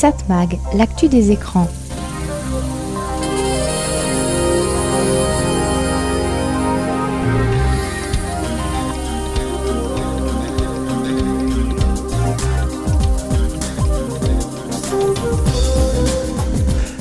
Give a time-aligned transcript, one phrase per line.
[0.00, 1.68] Satmag, l'actu des écrans.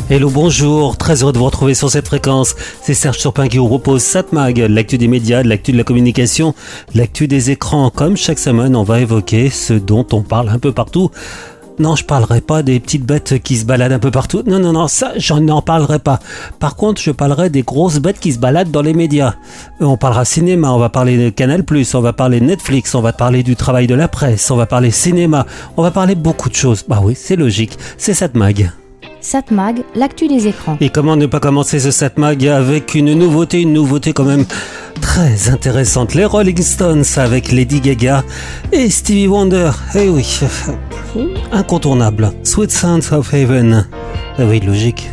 [0.10, 2.54] Hello, bonjour, très heureux de vous retrouver sur cette fréquence.
[2.82, 6.54] C'est Serge Surpin qui vous propose Satmag, l'actu des médias, l'actu de la communication,
[6.94, 7.92] l'actu des écrans.
[7.92, 11.12] Comme chaque semaine, on va évoquer ce dont on parle un peu partout.
[11.80, 14.44] Non, je parlerai pas des petites bêtes qui se baladent un peu partout.
[14.46, 16.20] Non, non, non, ça, j'en n'en parlerai pas.
[16.60, 19.36] Par contre, je parlerai des grosses bêtes qui se baladent dans les médias.
[19.80, 23.44] On parlera cinéma, on va parler de Canal+, on va parler Netflix, on va parler
[23.44, 25.46] du travail de la presse, on va parler cinéma,
[25.78, 26.84] on va parler beaucoup de choses.
[26.86, 28.72] Bah oui, c'est logique, c'est Satmag.
[29.22, 30.78] Satmag, l'actu des écrans.
[30.82, 34.46] Et comment ne pas commencer ce Satmag avec une nouveauté, une nouveauté quand même
[35.02, 36.14] très intéressante.
[36.14, 38.24] Les Rolling Stones avec Lady Gaga
[38.72, 39.72] et Stevie Wonder.
[39.96, 40.40] Eh oui,
[41.52, 42.32] incontournable.
[42.44, 43.88] Sweet Sounds of Heaven.
[44.38, 45.10] Eh oui, logique.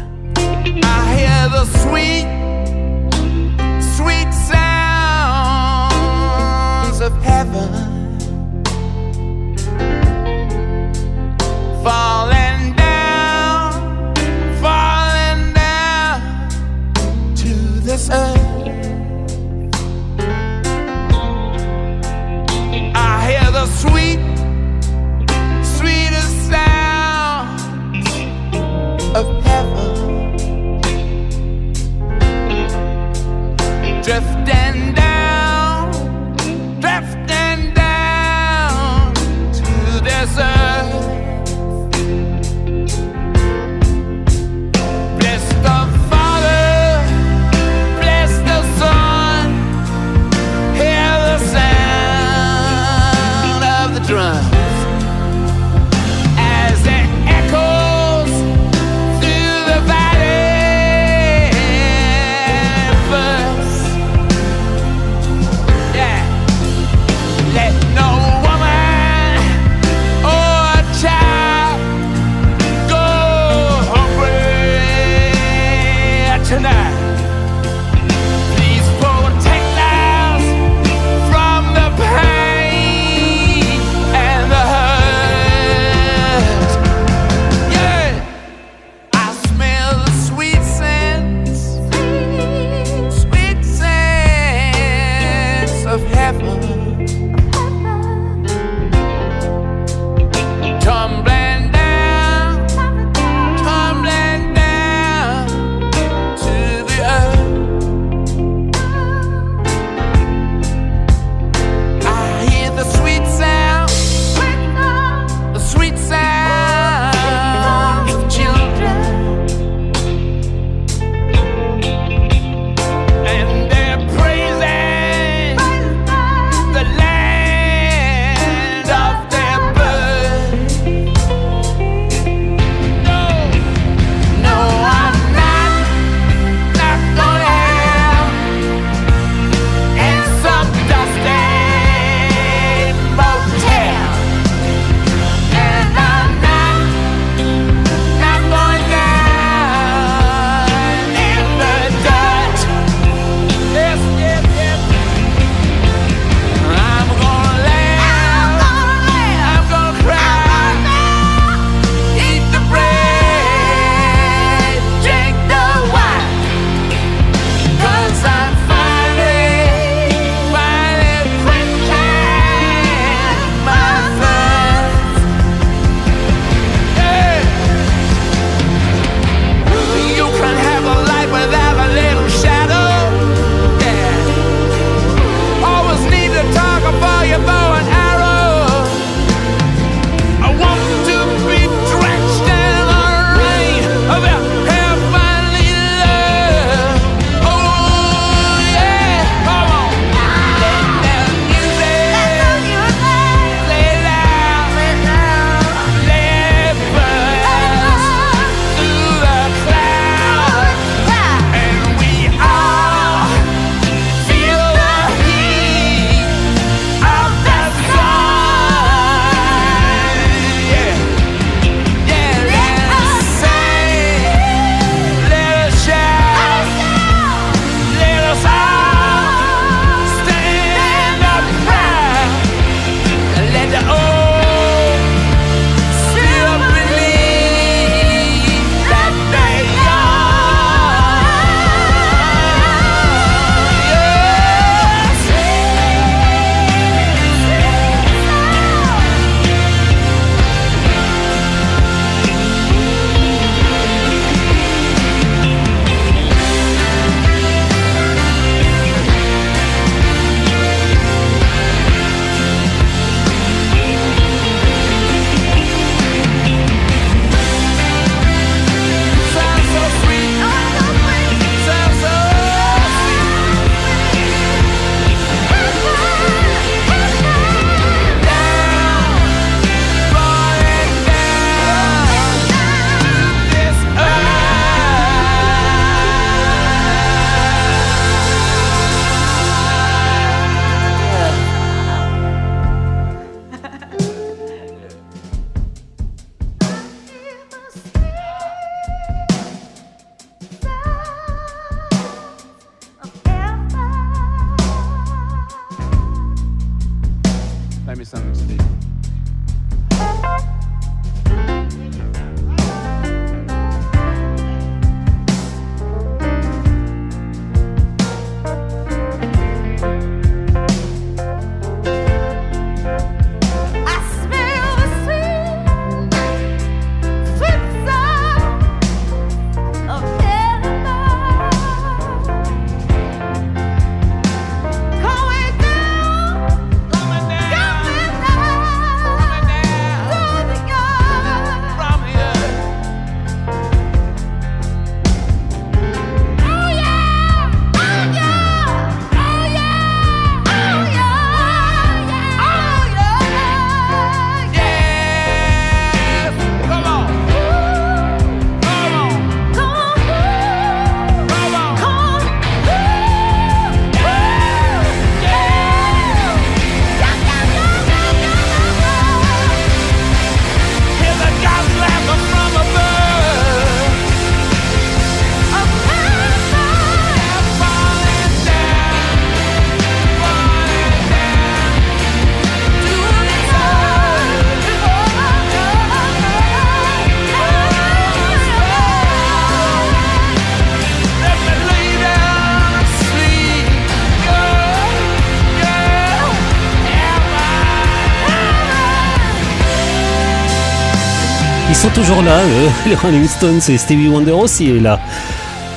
[401.96, 405.00] Toujours là, eux, les Rolling Stones et Stevie Wonder aussi est là.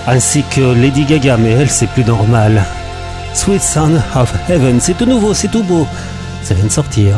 [0.06, 2.66] Ainsi que Lady Gaga, mais elle, c'est plus normal.
[3.33, 5.88] Sweet Son of Heaven, c'est tout nouveau, c'est tout beau.
[6.44, 7.16] Ça vient de sortir.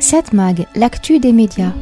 [0.00, 1.72] Cette mag, l'actu des médias.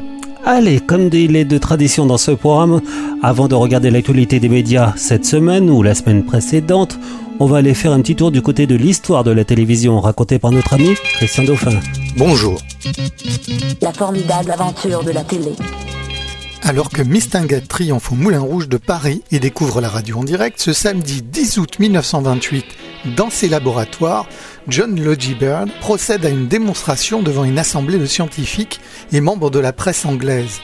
[0.47, 2.79] Allez, comme il est de tradition dans ce programme,
[3.23, 6.99] avant de regarder l'actualité des médias cette semaine ou la semaine précédente,
[7.39, 10.37] on va aller faire un petit tour du côté de l'histoire de la télévision racontée
[10.37, 11.79] par notre ami Christian Dauphin.
[12.15, 12.61] Bonjour.
[13.81, 15.53] La formidable aventure de la télé.
[16.67, 20.59] Alors que Mistinguett triomphe au Moulin Rouge de Paris et découvre la radio en direct,
[20.59, 22.65] ce samedi 10 août 1928,
[23.15, 24.27] dans ses laboratoires,
[24.67, 29.59] John Logie Baird procède à une démonstration devant une assemblée de scientifiques et membres de
[29.59, 30.59] la presse anglaise.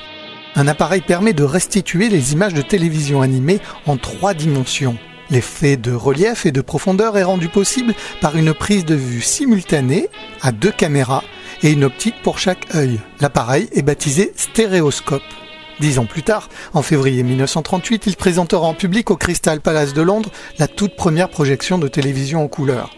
[0.56, 4.98] Un appareil permet de restituer les images de télévision animées en trois dimensions.
[5.30, 10.08] L'effet de relief et de profondeur est rendu possible par une prise de vue simultanée
[10.42, 11.24] à deux caméras
[11.62, 13.00] et une optique pour chaque œil.
[13.20, 15.22] L'appareil est baptisé stéréoscope.
[15.82, 20.04] Dix ans plus tard, en février 1938, il présentera en public au Crystal Palace de
[20.04, 22.92] Londres la toute première projection de télévision en couleur.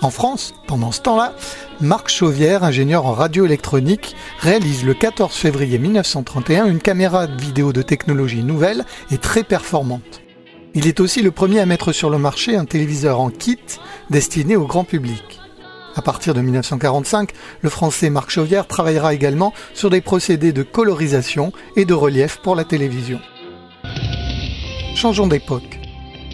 [0.00, 1.34] En France, pendant ce temps-là,
[1.82, 8.42] Marc Chauvière, ingénieur en radioélectronique, réalise le 14 février 1931 une caméra vidéo de technologie
[8.42, 10.22] nouvelle et très performante.
[10.74, 13.58] Il est aussi le premier à mettre sur le marché un téléviseur en kit
[14.08, 15.40] destiné au grand public.
[15.98, 21.52] À partir de 1945, le français Marc Chauvière travaillera également sur des procédés de colorisation
[21.74, 23.18] et de relief pour la télévision.
[24.94, 25.80] Changeons d'époque.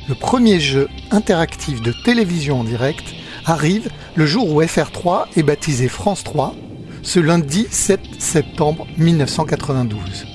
[0.06, 3.04] Le premier jeu interactif de télévision en direct
[3.47, 6.54] arrive le jour où FR3 est baptisé France 3,
[7.02, 10.26] ce lundi 7 septembre 1992.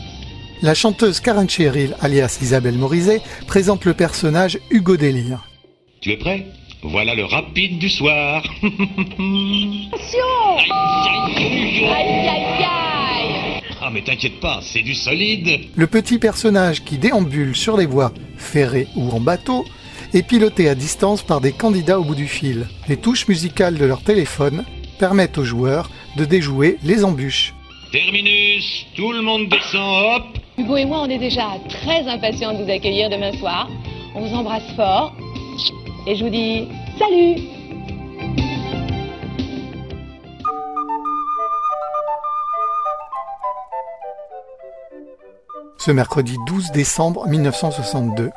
[0.64, 5.48] La chanteuse Karen Cheryl, alias Isabelle Morizet, présente le personnage Hugo Délire.
[6.02, 6.48] Tu es prêt?
[6.82, 8.42] Voilà le rapide du soir.
[13.82, 15.68] Ah mais t'inquiète pas, c'est du solide.
[15.76, 19.66] Le petit personnage qui déambule sur les voies ferrées ou en bateau
[20.14, 22.66] est piloté à distance par des candidats au bout du fil.
[22.88, 24.64] Les touches musicales de leur téléphone
[25.00, 27.54] permettent aux joueurs de déjouer les embûches.
[27.92, 30.38] Terminus, tout le monde descend, hop.
[30.58, 33.70] Hugo et moi, on est déjà très impatients de vous accueillir demain soir.
[34.16, 35.14] On vous embrasse fort.
[36.08, 37.36] Et je vous dis salut
[45.78, 48.32] Ce mercredi 12 décembre 1962,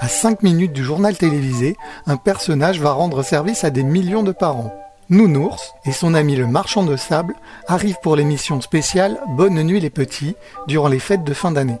[0.00, 1.76] à 5 minutes du journal télévisé,
[2.06, 4.72] un personnage va rendre service à des millions de parents.
[5.08, 7.34] Nounours et son ami le marchand de sable
[7.68, 10.34] arrivent pour l'émission spéciale Bonne nuit les petits
[10.66, 11.78] durant les fêtes de fin d'année.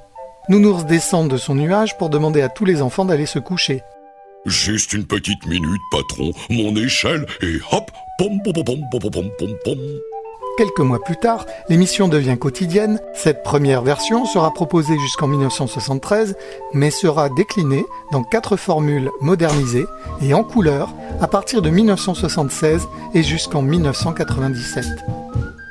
[0.48, 3.82] Nounours descend de son nuage pour demander à tous les enfants d'aller se coucher.
[4.46, 9.54] Juste une petite minute, patron, mon échelle, et hop, pom pom pom pom pom pom
[9.64, 9.78] pom.
[10.56, 13.00] Quelques mois plus tard, l'émission devient quotidienne.
[13.14, 16.36] Cette première version sera proposée jusqu'en 1973,
[16.72, 19.86] mais sera déclinée dans quatre formules modernisées
[20.22, 24.84] et en couleur à partir de 1976 et jusqu'en 1997.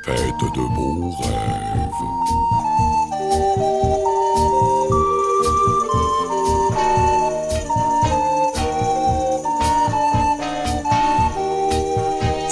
[0.06, 1.69] Faites de beaux rêves.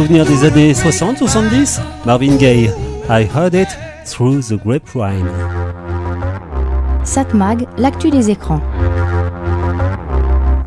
[0.00, 2.70] Souvenir des années 60-70 Marvin Gaye,
[3.10, 3.68] I heard it
[4.06, 5.26] through the grapevine.
[7.04, 8.62] Satmag, l'actu des écrans.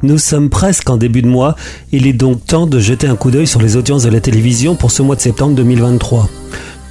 [0.04, 1.56] Nous sommes presque en début de mois,
[1.92, 4.76] il est donc temps de jeter un coup d'œil sur les audiences de la télévision
[4.76, 6.30] pour ce mois de septembre 2023.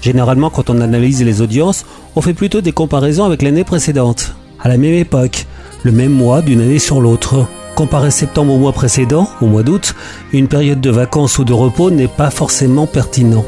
[0.01, 4.69] Généralement, quand on analyse les audiences, on fait plutôt des comparaisons avec l'année précédente, à
[4.69, 5.47] la même époque,
[5.85, 7.47] le même mois d'une année sur l'autre.
[7.75, 9.95] Comparer septembre au mois précédent, au mois d'août,
[10.33, 13.45] une période de vacances ou de repos n'est pas forcément pertinent.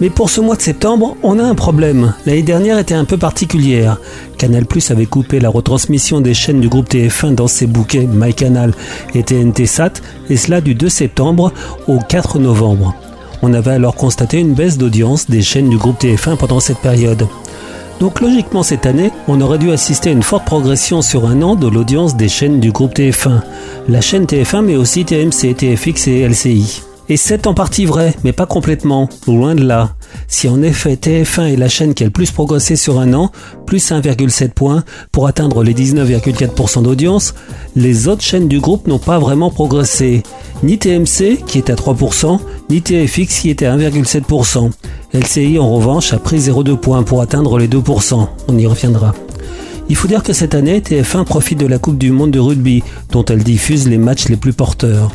[0.00, 2.14] Mais pour ce mois de septembre, on a un problème.
[2.24, 3.98] L'année dernière était un peu particulière.
[4.36, 8.74] Canal Plus avait coupé la retransmission des chaînes du groupe TF1 dans ses bouquets MyCanal
[9.14, 9.94] et TNT Sat,
[10.30, 11.52] et cela du 2 septembre
[11.88, 12.94] au 4 novembre.
[13.42, 17.26] On avait alors constaté une baisse d'audience des chaînes du groupe TF1 pendant cette période.
[18.00, 21.56] Donc logiquement cette année, on aurait dû assister à une forte progression sur un an
[21.56, 23.40] de l'audience des chaînes du groupe TF1.
[23.88, 26.87] La chaîne TF1 mais aussi TMC, TFX et LCI.
[27.10, 29.94] Et c'est en partie vrai, mais pas complètement, loin de là.
[30.26, 33.32] Si en effet TF1 est la chaîne qui a le plus progressé sur un an,
[33.64, 37.34] plus 1,7 points, pour atteindre les 19,4% d'audience,
[37.76, 40.22] les autres chaînes du groupe n'ont pas vraiment progressé.
[40.62, 44.70] Ni TMC, qui est à 3%, ni TFX, qui était à 1,7%.
[45.14, 48.28] LCI, en revanche, a pris 0,2 points pour atteindre les 2%.
[48.48, 49.14] On y reviendra.
[49.88, 52.82] Il faut dire que cette année, TF1 profite de la Coupe du Monde de rugby,
[53.12, 55.10] dont elle diffuse les matchs les plus porteurs.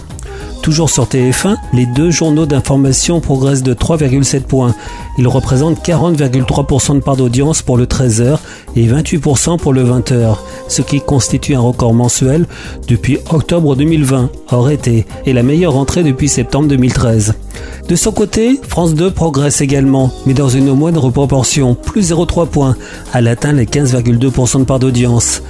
[0.62, 4.74] Toujours sur TF1, les deux journaux d'information progressent de 3,7 points.
[5.18, 8.38] Ils représentent 40,3% de part d'audience pour le 13h
[8.76, 10.38] et 28% pour le 20h,
[10.70, 12.46] ce qui constitue un record mensuel
[12.88, 17.34] depuis octobre 2020, hors été, et la meilleure entrée depuis septembre 2013.
[17.90, 22.76] De son côté, France 2 progresse également, mais dans une moindre proportion, plus 0,3 points.
[23.14, 25.42] Elle atteint les 15,2% de part d'audience.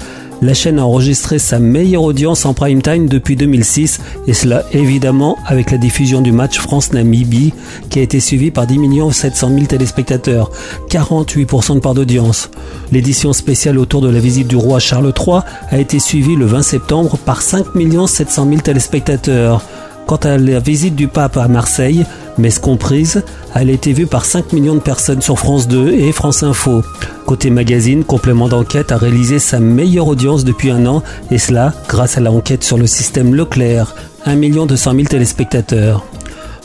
[0.43, 5.37] La chaîne a enregistré sa meilleure audience en prime time depuis 2006 et cela évidemment
[5.45, 7.53] avec la diffusion du match France-Namibie
[7.89, 8.77] qui a été suivi par 10
[9.13, 10.51] 700 000 téléspectateurs,
[10.89, 12.49] 48% de part d'audience.
[12.91, 16.61] L'édition spéciale autour de la visite du roi Charles III a été suivie le 20
[16.61, 17.67] septembre par 5
[18.05, 19.63] 700 000 téléspectateurs.
[20.07, 22.05] Quant à la visite du pape à Marseille,
[22.37, 23.23] messe comprise,
[23.55, 26.83] elle a été vue par 5 millions de personnes sur France 2 et France Info.
[27.25, 32.17] Côté magazine, Complément d'enquête a réalisé sa meilleure audience depuis un an, et cela grâce
[32.17, 36.05] à la enquête sur le système Leclerc, 1 200 000 téléspectateurs.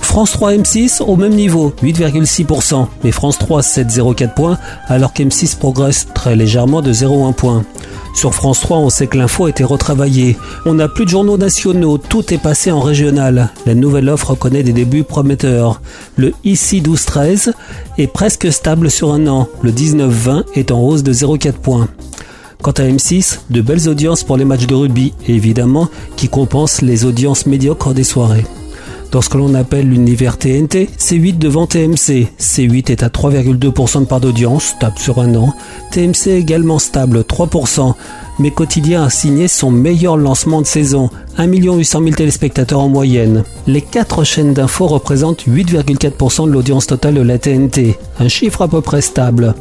[0.01, 6.09] France 3 M6 au même niveau, 8,6%, mais France 3 7,04 points, alors qu'M6 progresse
[6.15, 7.65] très légèrement de 0,1 point.
[8.19, 10.37] Sur France 3, on sait que l'info a été retravaillée.
[10.67, 13.51] On n'a plus de journaux nationaux, tout est passé en régional.
[13.65, 15.81] La nouvelle offre connaît des débuts prometteurs.
[16.17, 17.53] Le ICI 12-13
[17.97, 19.47] est presque stable sur un an.
[19.63, 21.87] Le 19-20 est en hausse de 0,4 points.
[22.61, 27.05] Quant à M6, de belles audiences pour les matchs de rugby, évidemment, qui compensent les
[27.05, 28.47] audiences médiocres des soirées.
[29.11, 32.29] Dans ce que l'on appelle l'univers TNT, C8 devant TMC.
[32.39, 35.55] C8 est à 3,2% de part d'audience, stable sur un an.
[35.93, 37.95] TMC également stable, 3%.
[38.39, 43.45] Mais Quotidien a signé son meilleur lancement de saison, 1 800 000 téléspectateurs en moyenne.
[43.67, 48.69] Les 4 chaînes d'infos représentent 8,4% de l'audience totale de la TNT, un chiffre à
[48.69, 49.55] peu près stable.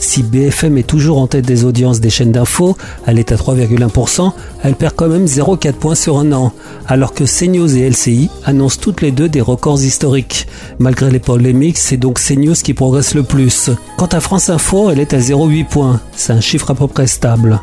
[0.00, 4.32] Si BFM est toujours en tête des audiences des chaînes d'infos, elle est à 3,1%,
[4.62, 6.52] elle perd quand même 0,4 points sur un an,
[6.88, 10.46] alors que CNews et LCI annoncent toutes les deux des records historiques.
[10.78, 13.70] Malgré les polémiques, c'est donc CNews qui progresse le plus.
[13.98, 17.06] Quant à France Info, elle est à 0,8 points, c'est un chiffre à peu près
[17.06, 17.60] stable.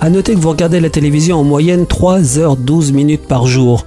[0.00, 3.84] A noter que vous regardez la télévision en moyenne 3h12 minutes par jour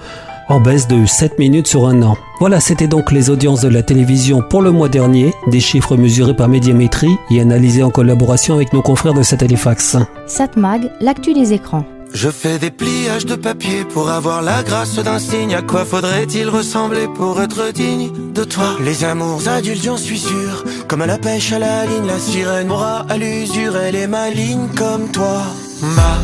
[0.49, 2.17] en baisse de 7 minutes sur un an.
[2.39, 6.36] Voilà, c'était donc les audiences de la télévision pour le mois dernier, des chiffres mesurés
[6.36, 9.97] par Médiamétrie et analysés en collaboration avec nos confrères de Satellifax.
[10.27, 11.86] Satmag, l'actu des écrans.
[12.13, 15.56] Je fais des pliages de papier pour avoir la grâce d'un signe.
[15.56, 18.75] À quoi faudrait-il ressembler pour être digne de toi?
[18.84, 20.65] Les amours adultes, j'en suis sûr.
[20.88, 23.77] Comme à la pêche à la ligne, la sirène aura à l'usure.
[23.77, 25.43] Elle est maligne comme toi.
[25.82, 26.17] Ma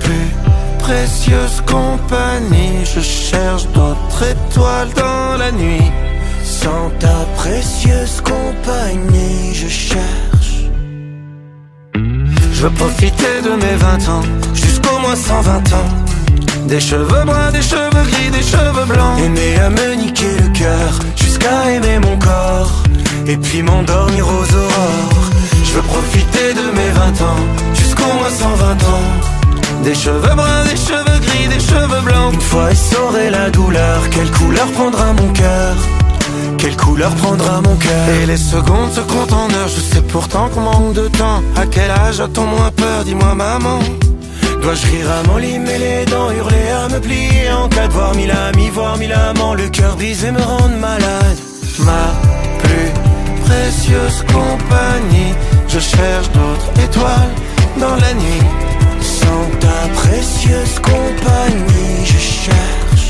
[0.00, 0.55] plus
[0.86, 2.84] précieuse compagnie.
[2.84, 5.90] Je cherche d'autres étoiles dans la nuit.
[6.44, 10.54] Sans ta précieuse compagnie, je cherche.
[12.52, 15.90] Je veux profiter de mes 20 ans, jusqu'au moins 120 ans.
[16.68, 19.18] Des cheveux bruns, des cheveux gris, des cheveux blancs.
[19.24, 22.72] Aimer à me niquer le cœur, jusqu'à aimer mon corps.
[23.26, 25.30] Et puis m'endormir aux aurores.
[25.64, 27.42] Je veux profiter de mes 20 ans,
[27.74, 29.35] jusqu'au moins 120 ans.
[29.84, 32.34] Des cheveux bruns, des cheveux gris, des cheveux blancs.
[32.34, 35.74] Une fois essoré la douleur, quelle couleur prendra mon cœur?
[36.58, 38.08] Quelle couleur prendra mon cœur?
[38.20, 41.66] Et les secondes se comptent en heures Je sais pourtant qu'on manque de temps À
[41.66, 43.04] quel âge a-t-on moins peur?
[43.04, 43.78] Dis-moi maman
[44.62, 47.92] Dois-je rire à mon lit, mais les dents Hurler à me plier En cas de
[47.92, 51.38] voir mille amis, voir mille amants Le cœur brisé me rendre malade
[51.80, 52.14] ma
[52.62, 52.90] plus
[53.44, 55.34] précieuse compagnie.
[55.68, 57.34] Je cherche d'autres étoiles
[57.78, 58.65] dans la nuit.
[59.26, 63.08] Sans ta précieuse compagnie, je cherche.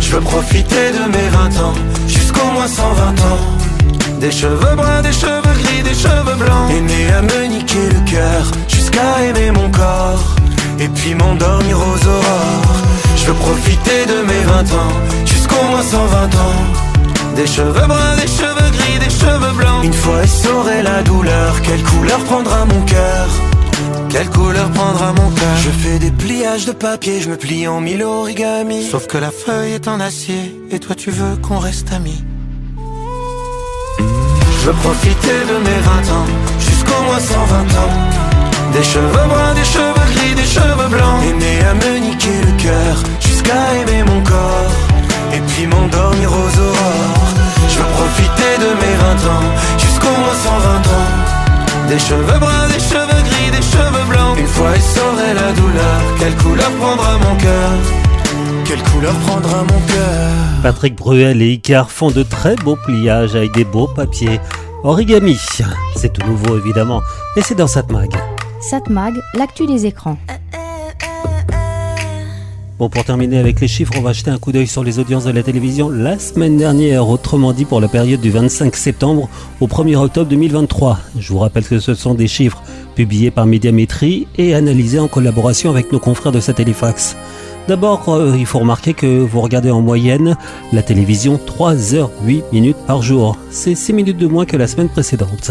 [0.00, 1.74] Je veux profiter de mes 20 ans,
[2.08, 3.44] jusqu'au moins 120 ans.
[4.20, 6.70] Des cheveux bruns, des cheveux gris, des cheveux blancs.
[6.76, 10.24] Aimé à me niquer le cœur, jusqu'à aimer mon corps.
[10.80, 12.78] Et puis m'endormir aux aurores.
[13.16, 14.94] Je veux profiter de mes 20 ans,
[15.26, 16.62] jusqu'au moins 120 ans.
[17.36, 19.84] Des cheveux bruns, des cheveux gris, des cheveux blancs.
[19.84, 23.28] Une fois essoré la douleur, quelle couleur prendra mon cœur
[24.08, 27.80] quelle couleur prendra mon cœur Je fais des pliages de papier, je me plie en
[27.80, 28.88] mille origami.
[28.90, 32.24] Sauf que la feuille est en acier, et toi tu veux qu'on reste amis.
[33.98, 36.26] Je veux profiter de mes 20 ans,
[36.58, 38.18] jusqu'au moins 120 ans.
[38.72, 41.22] Des cheveux bruns, des cheveux gris, des cheveux blancs.
[41.28, 44.72] Aimer à me niquer le cœur, jusqu'à aimer mon corps.
[45.34, 47.28] Et puis m'endormir aux aurores.
[47.70, 51.88] Je veux profiter de mes 20 ans, jusqu'au moins 120 ans.
[51.88, 53.87] Des cheveux bruns, des cheveux gris, des cheveux.
[54.38, 57.70] Une fois essoré la douleur, quelle couleur prendra mon cœur?
[58.64, 60.32] Quelle couleur prendra mon cœur?
[60.62, 64.40] Patrick Bruel et Icar font de très beaux pliages avec des beaux papiers.
[64.84, 65.36] Origami,
[65.96, 67.02] c'est tout nouveau évidemment,
[67.36, 68.10] et c'est dans Satmag.
[68.60, 70.18] Satmag, l'actu des écrans.
[72.78, 75.24] Bon, pour terminer avec les chiffres, on va jeter un coup d'œil sur les audiences
[75.24, 79.28] de la télévision la semaine dernière, autrement dit pour la période du 25 septembre
[79.60, 80.96] au 1er octobre 2023.
[81.18, 82.62] Je vous rappelle que ce sont des chiffres
[82.94, 87.16] publiés par Médiamétrie et analysés en collaboration avec nos confrères de Satellifax.
[87.66, 90.36] D'abord, euh, il faut remarquer que vous regardez en moyenne
[90.72, 93.36] la télévision 3 heures 8 minutes par jour.
[93.50, 95.50] C'est 6 minutes de moins que la semaine précédente.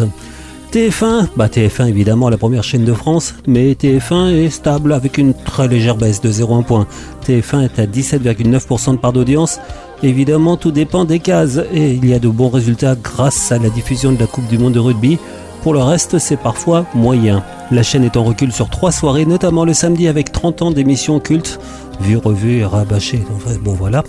[0.72, 5.34] TF1, bah TF1 évidemment la première chaîne de France, mais TF1 est stable avec une
[5.34, 6.88] très légère baisse de 0,1 point.
[7.26, 9.60] TF1 est à 17,9% de part d'audience.
[10.04, 13.70] Évidemment, tout dépend des cases et il y a de bons résultats grâce à la
[13.70, 15.18] diffusion de la Coupe du Monde de rugby.
[15.64, 17.44] Pour le reste, c'est parfois moyen.
[17.72, 21.20] La chaîne est en recul sur trois soirées, notamment le samedi avec 30 ans d'émissions
[21.22, 21.60] cultes,
[22.02, 23.24] vues, revues et rabâchées.
[23.36, 24.04] Enfin, bon voilà.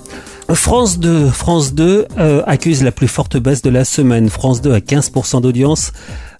[0.54, 4.30] France 2, France 2 euh, accuse la plus forte baisse de la semaine.
[4.30, 5.92] France 2 à 15% d'audience,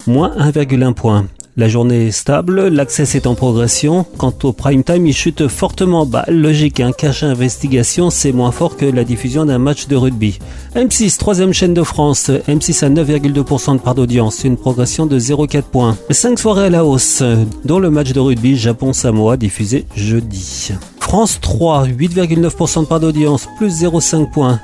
[0.07, 1.27] moins 1,1 point.
[1.59, 4.05] La journée est stable, l'accès est en progression.
[4.17, 6.23] Quant au prime time, il chute fortement bas.
[6.29, 10.39] Logique, un cache investigation, c'est moins fort que la diffusion d'un match de rugby.
[10.73, 12.29] M6, troisième chaîne de France.
[12.29, 15.97] M6 à 9,2% de part d'audience, une progression de 0,4 points.
[16.09, 17.23] 5 soirées à la hausse,
[17.65, 20.71] dont le match de rugby Japon-Samoa diffusé jeudi.
[21.01, 24.61] France 3, 8,9% de part d'audience, plus 0,5 points.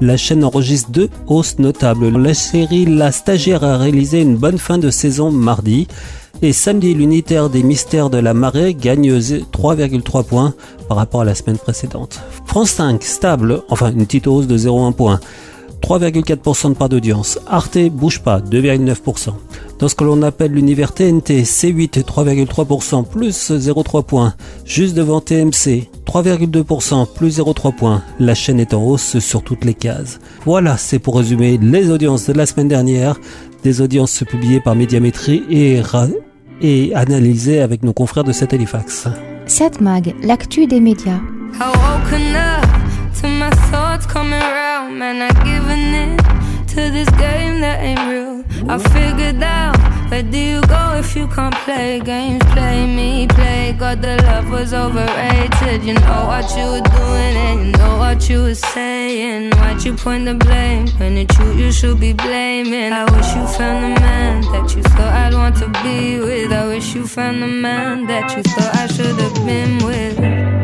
[0.00, 2.08] La chaîne enregistre deux hausses notables.
[2.16, 5.86] La série La Stagiaire a réalisé une bonne fin de saison mardi.
[6.42, 10.54] Et samedi, l'unitaire des mystères de la marée gagne 3,3 points
[10.88, 12.20] par rapport à la semaine précédente.
[12.46, 15.20] France 5, stable, enfin une petite hausse de 0,1 point.
[15.82, 17.38] 3,4% de part d'audience.
[17.46, 19.32] Arte bouge pas, 2,9%.
[19.78, 24.34] Dans ce que l'on appelle l'univers TNT, C8 3,3%, plus 0,3 points.
[24.64, 28.02] Juste devant TMC, 3,2%, plus 0,3 points.
[28.18, 30.20] La chaîne est en hausse sur toutes les cases.
[30.44, 33.18] Voilà, c'est pour résumer les audiences de la semaine dernière.
[33.62, 35.80] Des audiences publiées par Médiamétrie et,
[36.60, 39.08] et analysées avec nos confrères de Satellifax.
[39.46, 41.20] Satmag, l'actu des médias.
[48.68, 52.42] I figured out where do you go if you can't play games?
[52.52, 53.74] Play me, play.
[53.78, 55.84] God, the love was overrated.
[55.84, 59.52] You know what you were doing and you know what you were saying.
[59.52, 62.92] Why'd you point the blame when it's you you should be blaming?
[62.92, 66.52] I wish you found the man that you thought I'd want to be with.
[66.52, 70.59] I wish you found the man that you thought I should have been with.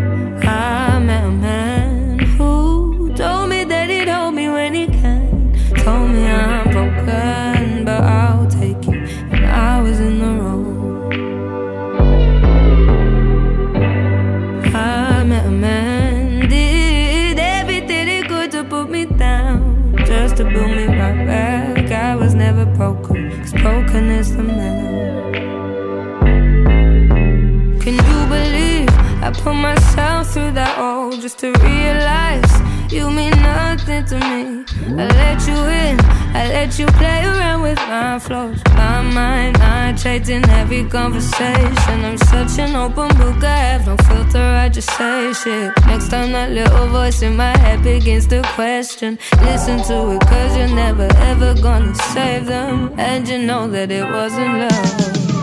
[31.26, 32.52] Just to realize
[32.92, 34.64] you mean nothing to me?
[35.02, 35.98] I let you in,
[36.40, 38.62] I let you play around with my flaws.
[38.74, 42.04] My mind, not in every conversation.
[42.04, 45.72] I'm such an open book, I have no filter, I just say shit.
[45.88, 50.56] Next time that little voice in my head begins to question, listen to it, cause
[50.56, 52.94] you're never ever gonna save them.
[52.98, 55.35] And you know that it wasn't love.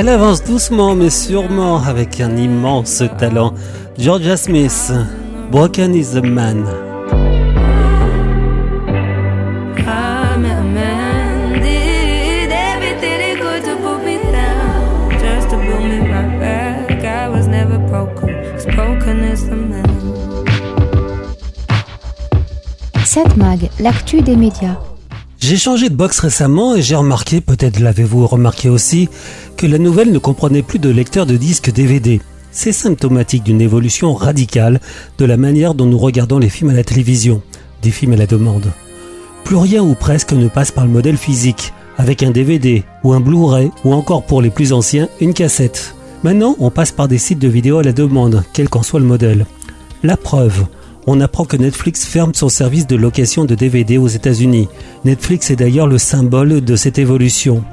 [0.00, 3.52] Elle avance doucement mais sûrement avec un immense talent.
[3.98, 4.90] Georgia Smith,
[5.50, 6.64] Broken is the Man.
[23.04, 24.78] 7 Mag, l'actu des médias.
[25.40, 29.08] J'ai changé de box récemment et j'ai remarqué, peut-être l'avez-vous remarqué aussi,
[29.56, 32.20] que la nouvelle ne comprenait plus de lecteur de disques DVD.
[32.52, 34.80] C'est symptomatique d'une évolution radicale
[35.16, 37.40] de la manière dont nous regardons les films à la télévision,
[37.80, 38.70] des films à la demande.
[39.42, 43.20] Plus rien ou presque ne passe par le modèle physique, avec un DVD ou un
[43.20, 45.94] Blu-ray ou encore pour les plus anciens, une cassette.
[46.22, 49.06] Maintenant, on passe par des sites de vidéo à la demande, quel qu'en soit le
[49.06, 49.46] modèle.
[50.02, 50.66] La preuve,
[51.06, 54.68] on apprend que Netflix ferme son service de location de DVD aux États-Unis.
[55.04, 57.64] Netflix est d'ailleurs le symbole de cette évolution.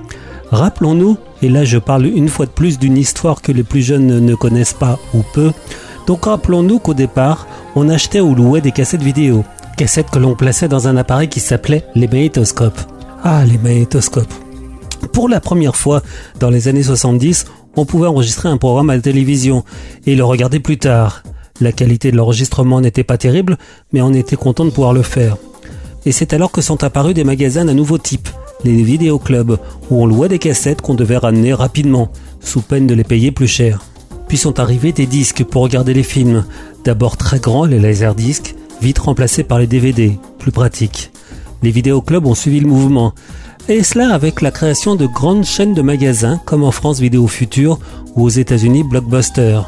[0.51, 4.19] Rappelons-nous, et là je parle une fois de plus d'une histoire que les plus jeunes
[4.19, 5.51] ne connaissent pas ou peu,
[6.07, 9.43] donc rappelons-nous qu'au départ, on achetait ou louait des cassettes vidéo,
[9.75, 12.79] cassettes que l'on plaçait dans un appareil qui s'appelait les magnétoscopes.
[13.23, 14.33] Ah, les magnétoscopes.
[15.11, 16.01] Pour la première fois,
[16.39, 19.63] dans les années 70, on pouvait enregistrer un programme à la télévision
[20.05, 21.23] et le regarder plus tard.
[21.59, 23.57] La qualité de l'enregistrement n'était pas terrible,
[23.91, 25.37] mais on était content de pouvoir le faire.
[26.05, 28.29] Et c'est alors que sont apparus des magasins d'un nouveau type,
[28.63, 29.57] les vidéoclubs,
[29.89, 33.47] où on louait des cassettes qu'on devait ramener rapidement, sous peine de les payer plus
[33.47, 33.83] cher.
[34.27, 36.45] Puis sont arrivés des disques pour regarder les films,
[36.83, 41.11] d'abord très grands, les laserdiscs, vite remplacés par les DVD, plus pratiques.
[41.63, 43.13] Les vidéoclubs ont suivi le mouvement,
[43.67, 47.79] et cela avec la création de grandes chaînes de magasins comme en France Vidéo Future
[48.15, 49.61] ou aux États-Unis Blockbuster.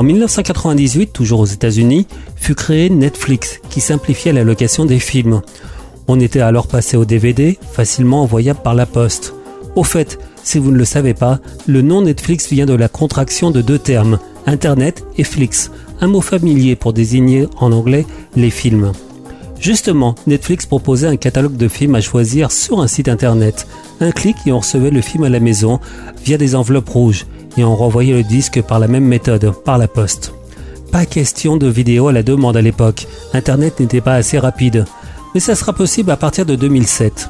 [0.00, 5.42] En 1998, toujours aux États-Unis, fut créé Netflix qui simplifiait la location des films.
[6.08, 9.34] On était alors passé au DVD, facilement envoyable par la poste.
[9.76, 13.50] Au fait, si vous ne le savez pas, le nom Netflix vient de la contraction
[13.50, 18.92] de deux termes, Internet et Flix, un mot familier pour désigner en anglais les films.
[19.60, 23.66] Justement, Netflix proposait un catalogue de films à choisir sur un site internet.
[24.00, 25.78] Un clic et on recevait le film à la maison
[26.24, 29.88] via des enveloppes rouges et on renvoyait le disque par la même méthode, par la
[29.88, 30.34] poste.
[30.92, 34.84] Pas question de vidéo à la demande à l'époque, Internet n'était pas assez rapide,
[35.34, 37.28] mais ça sera possible à partir de 2007.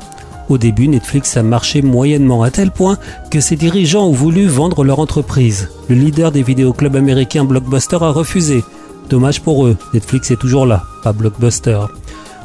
[0.48, 2.98] Au début, Netflix a marché moyennement à tel point
[3.30, 5.68] que ses dirigeants ont voulu vendre leur entreprise.
[5.88, 8.64] Le leader des vidéoclubs américains Blockbuster a refusé.
[9.08, 11.78] Dommage pour eux, Netflix est toujours là, pas Blockbuster.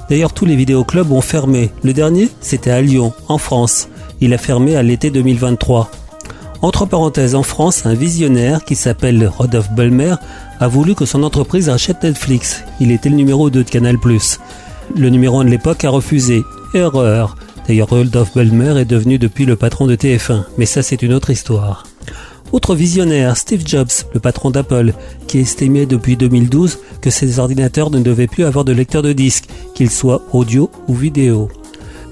[0.10, 1.72] D'ailleurs, tous les vidéoclubs ont fermé.
[1.84, 3.88] Le dernier, c'était à Lyon, en France.
[4.22, 5.90] Il a fermé à l'été 2023.
[6.62, 10.16] Entre parenthèses, en France, un visionnaire qui s'appelle Rodolphe Belmer
[10.60, 12.64] a voulu que son entreprise rachète Netflix.
[12.80, 13.98] Il était le numéro 2 de Canal+.
[14.96, 16.44] Le numéro 1 de l'époque a refusé.
[16.74, 17.36] Erreur.
[17.68, 20.44] D'ailleurs, Rodolphe Belmer est devenu depuis le patron de TF1.
[20.58, 21.84] Mais ça, c'est une autre histoire.
[22.52, 24.94] Autre visionnaire, Steve Jobs, le patron d'Apple,
[25.28, 29.50] qui estimait depuis 2012 que ses ordinateurs ne devaient plus avoir de lecteur de disques,
[29.74, 31.50] qu'ils soient audio ou vidéo.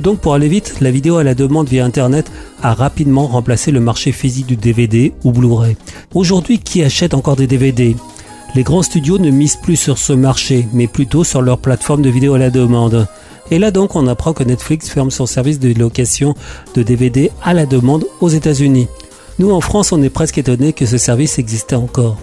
[0.01, 3.79] Donc pour aller vite, la vidéo à la demande via Internet a rapidement remplacé le
[3.79, 5.77] marché physique du DVD ou Blu-ray.
[6.13, 7.95] Aujourd'hui, qui achète encore des DVD
[8.55, 12.09] Les grands studios ne misent plus sur ce marché, mais plutôt sur leur plateforme de
[12.09, 13.07] vidéo à la demande.
[13.51, 16.33] Et là donc, on apprend que Netflix ferme son service de location
[16.75, 18.87] de DVD à la demande aux États-Unis.
[19.39, 22.17] Nous en France, on est presque étonné que ce service existait encore.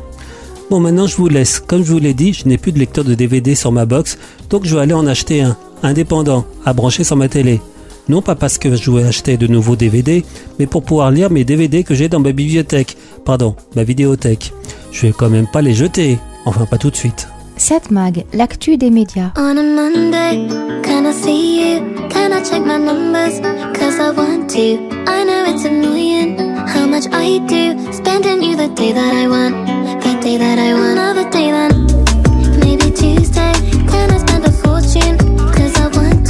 [0.70, 1.58] Bon, maintenant je vous laisse.
[1.58, 4.18] Comme je vous l'ai dit, je n'ai plus de lecteur de DVD sur ma box,
[4.50, 7.60] donc je vais aller en acheter un, indépendant, à brancher sur ma télé.
[8.08, 10.24] Non pas parce que je vais acheter de nouveaux DVD,
[10.58, 12.96] mais pour pouvoir lire mes DVD que j'ai dans ma bibliothèque.
[13.24, 14.52] Pardon, ma vidéothèque.
[14.90, 16.18] Je vais quand même pas les jeter.
[16.44, 17.28] Enfin, pas tout de suite.
[17.56, 19.32] 7 Mag, l'actu des médias.
[19.36, 20.48] On a Monday,
[20.82, 22.08] can I see you?
[22.08, 23.38] Can I check my numbers?
[23.78, 24.78] Cause I want to.
[25.06, 27.92] I know it's annoying how much I do.
[27.92, 29.54] Spending you the day that I want.
[30.02, 30.98] The day that I want.
[30.98, 31.79] Another day then.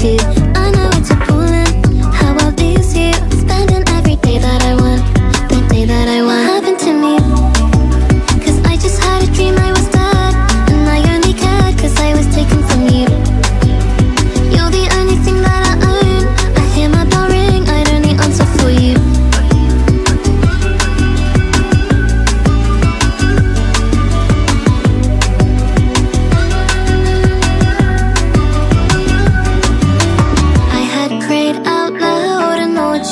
[0.00, 0.39] To.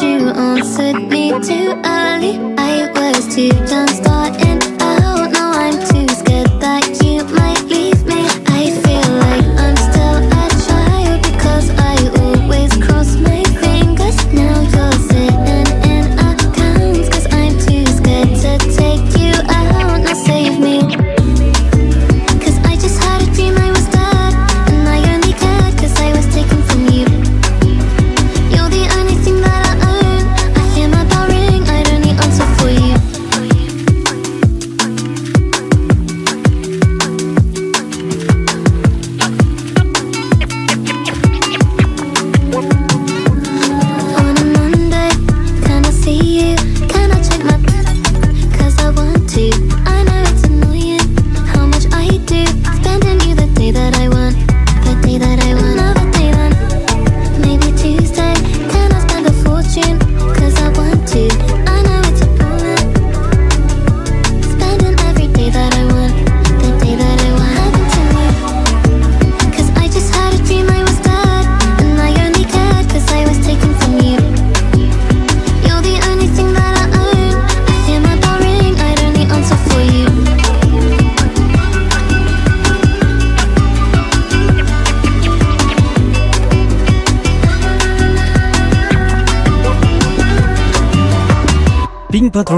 [0.09, 2.35] You answered me too early.
[2.57, 4.78] I was too done starting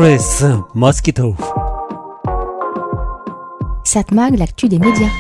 [0.01, 1.37] Panthers, Mosquito.
[3.85, 5.11] Satmag, l'actu des médias.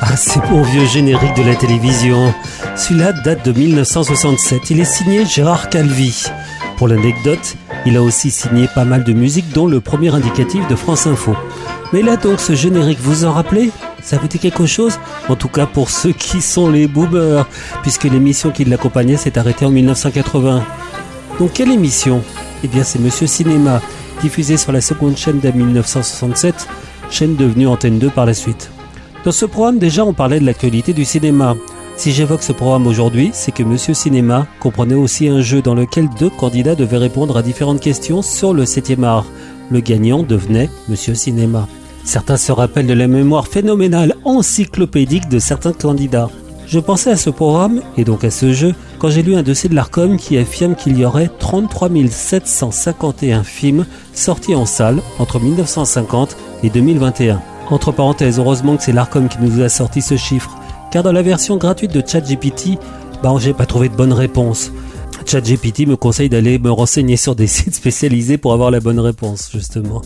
[0.00, 2.32] Ah, c'est bon vieux générique de la télévision.
[2.76, 4.70] Celui-là date de 1967.
[4.70, 6.26] Il est signé Gérard Calvi.
[6.76, 10.76] Pour l'anecdote, il a aussi signé pas mal de musique, dont le premier indicatif de
[10.76, 11.34] France Info.
[11.92, 13.72] Mais là donc, ce générique, vous en rappelez?
[14.04, 15.00] Ça vous dit quelque chose?
[15.28, 17.48] En tout cas pour ceux qui sont les boomers,
[17.82, 20.62] puisque l'émission qui l'accompagnait s'est arrêtée en 1980.
[21.40, 22.22] Donc quelle émission?
[22.64, 23.80] Eh bien c'est Monsieur Cinéma,
[24.20, 26.68] diffusé sur la seconde chaîne dès 1967,
[27.10, 28.70] chaîne devenue Antenne 2 par la suite.
[29.24, 31.56] Dans ce programme déjà on parlait de l'actualité du cinéma.
[31.96, 36.08] Si j'évoque ce programme aujourd'hui, c'est que Monsieur Cinéma comprenait aussi un jeu dans lequel
[36.18, 39.26] deux candidats devaient répondre à différentes questions sur le 7e art.
[39.70, 41.68] Le gagnant devenait Monsieur Cinéma.
[42.04, 46.30] Certains se rappellent de la mémoire phénoménale encyclopédique de certains candidats.
[46.66, 49.68] Je pensais à ce programme, et donc à ce jeu, quand j'ai lu un dossier
[49.68, 53.84] de l'ARCOM qui affirme qu'il y aurait 33 751 films
[54.14, 57.42] sortis en salle entre 1950 et 2021.
[57.70, 60.56] Entre parenthèses, heureusement que c'est l'ARCOM qui nous a sorti ce chiffre,
[60.92, 62.78] car dans la version gratuite de ChatGPT,
[63.24, 64.70] bah j'ai pas trouvé de bonne réponse.
[65.26, 69.50] ChatGPT me conseille d'aller me renseigner sur des sites spécialisés pour avoir la bonne réponse,
[69.52, 70.02] justement.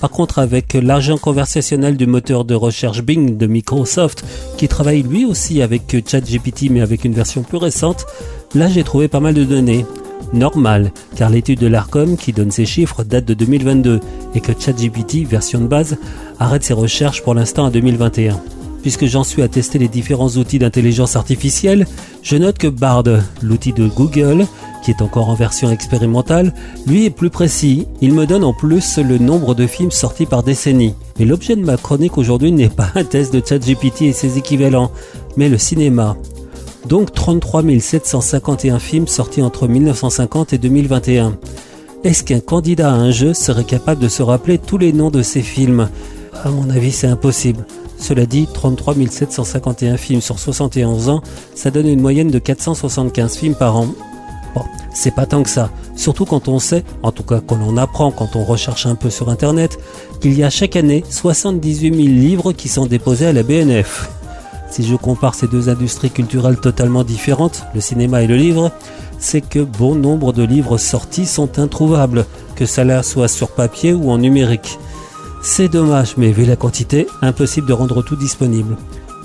[0.00, 4.24] Par contre, avec l'argent conversationnel du moteur de recherche Bing de Microsoft,
[4.56, 8.06] qui travaille lui aussi avec ChatGPT mais avec une version plus récente,
[8.54, 9.86] là j'ai trouvé pas mal de données.
[10.32, 14.00] Normal, car l'étude de l'ARCOM qui donne ces chiffres date de 2022
[14.34, 15.96] et que ChatGPT, version de base,
[16.38, 18.40] arrête ses recherches pour l'instant à 2021.
[18.82, 21.86] Puisque j'en suis à tester les différents outils d'intelligence artificielle,
[22.22, 23.04] je note que Bard,
[23.42, 24.46] l'outil de Google,
[24.82, 26.54] qui est encore en version expérimentale,
[26.86, 27.86] lui est plus précis.
[28.00, 30.94] Il me donne en plus le nombre de films sortis par décennie.
[31.18, 34.92] Mais l'objet de ma chronique aujourd'hui n'est pas un test de ChatGPT et ses équivalents,
[35.36, 36.16] mais le cinéma.
[36.86, 41.36] Donc 33 751 films sortis entre 1950 et 2021.
[42.02, 45.22] Est-ce qu'un candidat à un jeu serait capable de se rappeler tous les noms de
[45.22, 45.88] ces films?
[46.42, 47.66] À mon avis, c'est impossible.
[47.98, 51.20] Cela dit, 33 751 films sur 71 ans,
[51.54, 53.88] ça donne une moyenne de 475 films par an.
[54.54, 54.62] Bon,
[54.94, 58.10] c'est pas tant que ça, surtout quand on sait, en tout cas quand on apprend
[58.10, 59.78] quand on recherche un peu sur internet,
[60.20, 64.10] qu'il y a chaque année 78 000 livres qui sont déposés à la BNF.
[64.70, 68.70] Si je compare ces deux industries culturelles totalement différentes, le cinéma et le livre,
[69.18, 74.10] c'est que bon nombre de livres sortis sont introuvables, que cela soit sur papier ou
[74.10, 74.78] en numérique.
[75.42, 78.76] C'est dommage, mais vu la quantité, impossible de rendre tout disponible.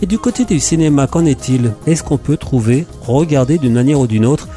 [0.01, 1.73] Et du côté du cinéma, qu'en est-il?
[1.85, 4.47] Est-ce qu'on peut trouver, regarder d'une manière ou d'une autre,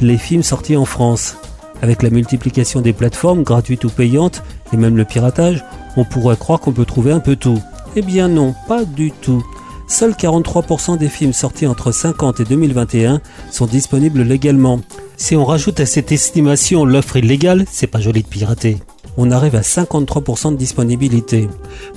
[0.00, 1.36] les films sortis en France?
[1.82, 5.64] Avec la multiplication des plateformes, gratuites ou payantes, et même le piratage,
[5.96, 7.60] on pourrait croire qu'on peut trouver un peu tout.
[7.96, 9.44] Eh bien non, pas du tout.
[9.88, 13.20] Seuls 43% des films sortis entre 50 et 2021
[13.50, 14.80] sont disponibles légalement.
[15.16, 18.78] Si on rajoute à cette estimation l'offre illégale, c'est pas joli de pirater
[19.18, 21.48] on arrive à 53% de disponibilité.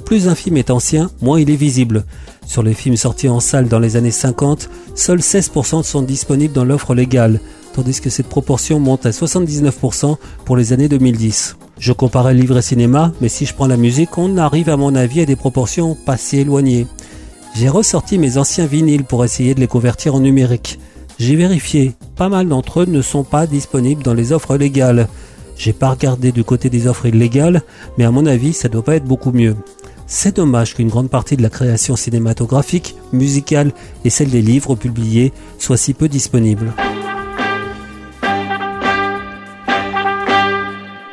[0.05, 2.03] Plus un film est ancien, moins il est visible.
[2.47, 6.65] Sur les films sortis en salle dans les années 50, seuls 16% sont disponibles dans
[6.65, 7.39] l'offre légale,
[7.73, 11.57] tandis que cette proportion monte à 79% pour les années 2010.
[11.77, 14.95] Je comparais livre et cinéma, mais si je prends la musique, on arrive à mon
[14.95, 16.87] avis à des proportions pas si éloignées.
[17.53, 20.79] J'ai ressorti mes anciens vinyles pour essayer de les convertir en numérique.
[21.19, 25.07] J'ai vérifié, pas mal d'entre eux ne sont pas disponibles dans les offres légales.
[25.57, 27.61] J'ai pas regardé du côté des offres illégales,
[27.97, 29.55] mais à mon avis, ça doit pas être beaucoup mieux.
[30.07, 33.71] C'est dommage qu'une grande partie de la création cinématographique, musicale
[34.03, 36.73] et celle des livres publiés soit si peu disponible.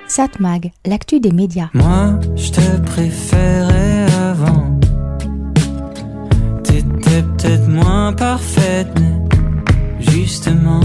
[0.09, 1.68] Satmag, l'actu des médias.
[1.74, 4.77] Moi, je te préférais avant.
[7.09, 10.81] T'étais peut-être moins parfaite, mais justement.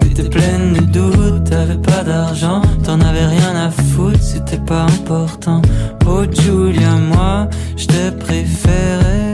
[0.00, 5.60] T'étais pleine de doutes, t'avais pas d'argent, t'en avais rien à foutre, c'était pas important.
[6.06, 9.29] Oh Julia, moi, je te préférais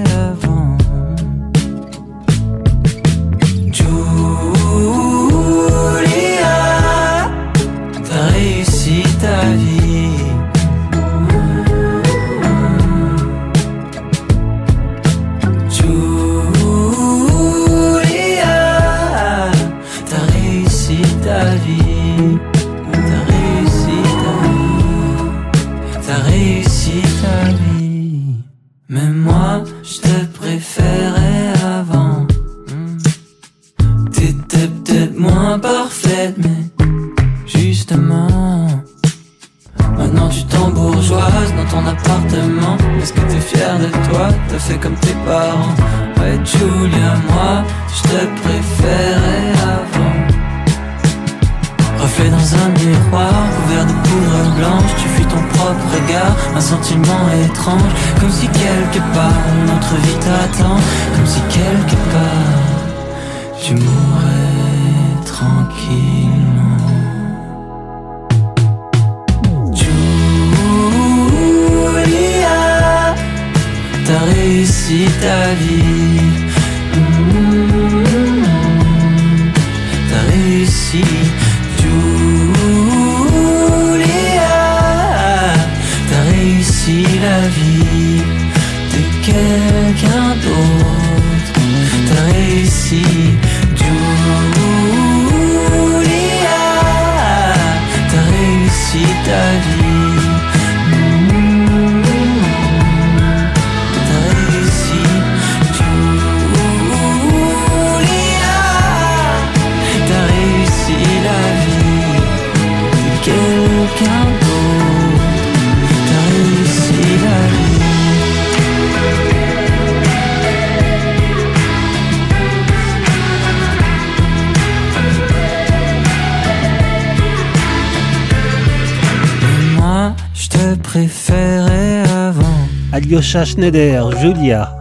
[133.27, 134.79] Alyosha Schneider, Julia.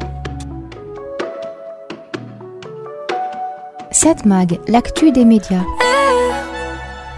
[3.89, 5.63] 7 Mag, l'actu des médias.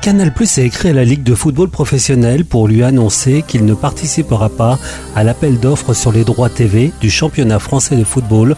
[0.02, 3.74] Canal Plus a écrit à la Ligue de football professionnel pour lui annoncer qu'il ne
[3.74, 4.80] participera pas
[5.18, 8.56] à l'appel d'offres sur les droits TV du championnat français de football,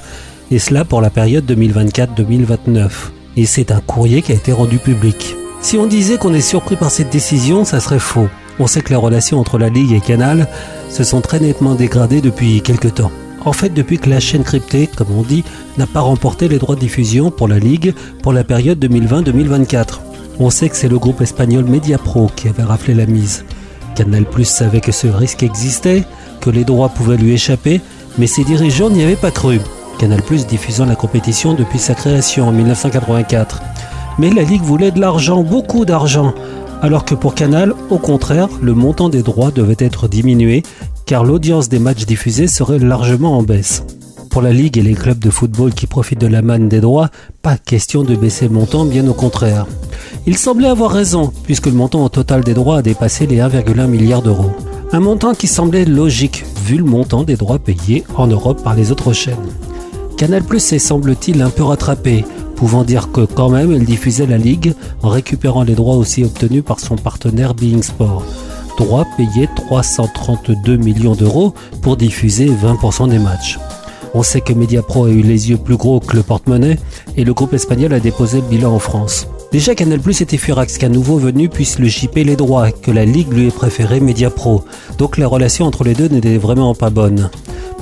[0.52, 2.92] et cela pour la période 2024-2029.
[3.36, 5.36] Et c'est un courrier qui a été rendu public.
[5.62, 8.30] Si on disait qu'on est surpris par cette décision, ça serait faux.
[8.60, 10.48] On sait que les relations entre la Ligue et Canal
[10.90, 13.12] se sont très nettement dégradées depuis quelque temps.
[13.46, 15.46] En fait, depuis que la chaîne cryptée, comme on dit,
[15.78, 20.02] n'a pas remporté les droits de diffusion pour la Ligue pour la période 2020-2024.
[20.40, 23.46] On sait que c'est le groupe espagnol Mediapro qui avait raflé la mise.
[23.96, 26.04] Canal Plus savait que ce risque existait,
[26.42, 27.80] que les droits pouvaient lui échapper,
[28.18, 29.60] mais ses dirigeants n'y avaient pas cru.
[30.00, 33.62] Canal Plus diffusant la compétition depuis sa création en 1984.
[34.18, 36.34] Mais la Ligue voulait de l'argent, beaucoup d'argent,
[36.82, 40.64] alors que pour Canal, au contraire, le montant des droits devait être diminué,
[41.06, 43.84] car l'audience des matchs diffusés serait largement en baisse.
[44.30, 47.10] Pour la Ligue et les clubs de football qui profitent de la manne des droits,
[47.42, 49.66] pas question de baisser le montant, bien au contraire.
[50.28, 53.88] Il semblait avoir raison, puisque le montant au total des droits a dépassé les 1,1
[53.88, 54.52] milliard d'euros.
[54.92, 58.92] Un montant qui semblait logique, vu le montant des droits payés en Europe par les
[58.92, 59.36] autres chaînes.
[60.16, 62.26] Canal Plus est semble-t-il un peu rattrapé,
[62.60, 66.62] pouvant dire que quand même elle diffusait la Ligue en récupérant les droits aussi obtenus
[66.62, 68.26] par son partenaire Being Sport.
[68.78, 73.60] Droits payés 332 millions d'euros pour diffuser 20% des matchs.
[74.14, 76.78] On sait que Mediapro a eu les yeux plus gros que le porte-monnaie
[77.16, 79.30] et le groupe espagnol a déposé le bilan en France.
[79.52, 83.04] Déjà Canal Plus était furax qu'un nouveau venu puisse le chipper les droits, que la
[83.04, 84.64] Ligue lui ait préféré Mediapro.
[85.00, 87.32] Donc la relation entre les deux n'était vraiment pas bonne.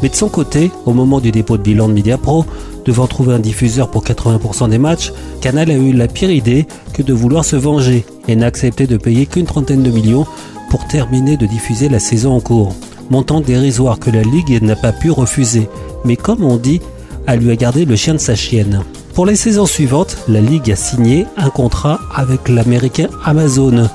[0.01, 2.45] Mais de son côté, au moment du dépôt de bilan de Mediapro,
[2.85, 5.11] devant trouver un diffuseur pour 80% des matchs,
[5.41, 8.95] Canal a eu la pire idée que de vouloir se venger et n'a accepté de
[8.95, 10.25] payer qu'une trentaine de millions
[10.69, 12.73] pour terminer de diffuser la saison en cours.
[13.09, 15.67] Montant dérisoire que la Ligue n'a pas pu refuser,
[16.05, 16.79] mais comme on dit,
[17.25, 18.83] elle lui a gardé le chien de sa chienne.
[19.17, 23.89] Pour les saisons suivantes, la Ligue a signé un contrat avec l'américain Amazon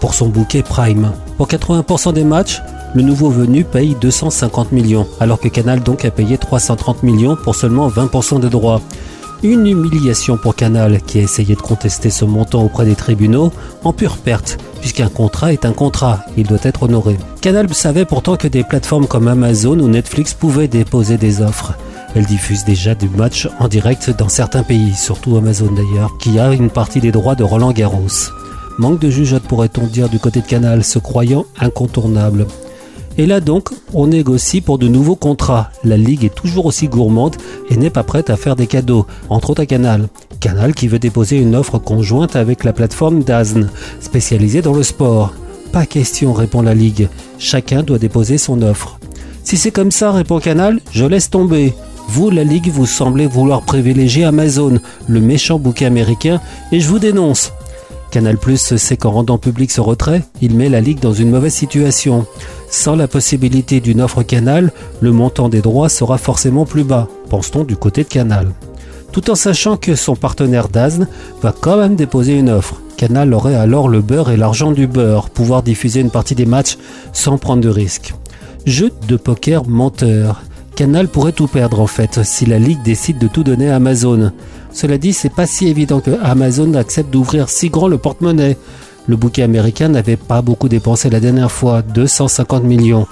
[0.00, 1.12] pour son bouquet Prime.
[1.38, 2.60] Pour 80% des matchs,
[2.94, 7.54] le nouveau venu paye 250 millions, alors que Canal donc a payé 330 millions pour
[7.54, 8.82] seulement 20% de droits.
[9.42, 13.52] Une humiliation pour Canal qui a essayé de contester ce montant auprès des tribunaux
[13.82, 17.16] en pure perte, puisqu'un contrat est un contrat, il doit être honoré.
[17.40, 21.72] Canal savait pourtant que des plateformes comme Amazon ou Netflix pouvaient déposer des offres.
[22.16, 26.54] Elle diffuse déjà du match en direct dans certains pays, surtout Amazon d'ailleurs, qui a
[26.54, 28.30] une partie des droits de Roland Garros.
[28.78, 32.46] Manque de jugeote pourrait-on dire du côté de Canal, se croyant incontournable.
[33.18, 35.70] Et là donc, on négocie pour de nouveaux contrats.
[35.84, 37.36] La Ligue est toujours aussi gourmande
[37.68, 40.08] et n'est pas prête à faire des cadeaux, entre autres à Canal.
[40.40, 43.68] Canal qui veut déposer une offre conjointe avec la plateforme DAZN,
[44.00, 45.34] spécialisée dans le sport.
[45.70, 47.10] Pas question, répond la Ligue.
[47.38, 48.98] Chacun doit déposer son offre.
[49.44, 51.74] Si c'est comme ça, répond Canal, je laisse tomber.
[52.08, 54.78] Vous, la Ligue, vous semblez vouloir privilégier Amazon,
[55.08, 56.40] le méchant bouquet américain,
[56.72, 57.52] et je vous dénonce.
[58.10, 61.52] Canal Plus sait qu'en rendant public ce retrait, il met la Ligue dans une mauvaise
[61.52, 62.26] situation.
[62.70, 67.64] Sans la possibilité d'une offre Canal, le montant des droits sera forcément plus bas, pense-t-on
[67.64, 68.48] du côté de Canal.
[69.12, 71.08] Tout en sachant que son partenaire DAZN
[71.42, 72.80] va quand même déposer une offre.
[72.96, 76.78] Canal aurait alors le beurre et l'argent du beurre, pouvoir diffuser une partie des matchs
[77.12, 78.14] sans prendre de risques.
[78.64, 80.42] Jeu de poker menteur.
[80.76, 84.30] Canal pourrait tout perdre en fait si la Ligue décide de tout donner à Amazon.
[84.72, 88.58] Cela dit, c'est pas si évident que Amazon accepte d'ouvrir si grand le porte-monnaie.
[89.06, 93.06] Le bouquet américain n'avait pas beaucoup dépensé la dernière fois, 250 millions.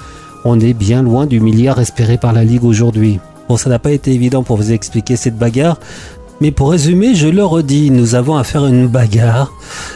[0.45, 3.19] On est bien loin du milliard espéré par la Ligue aujourd'hui.
[3.49, 5.81] Bon, ça n'a pas été évident pour vous expliquer cette bagarre,
[6.41, 9.53] mais pour résumer, je le redis, nous avons à faire une bagarre,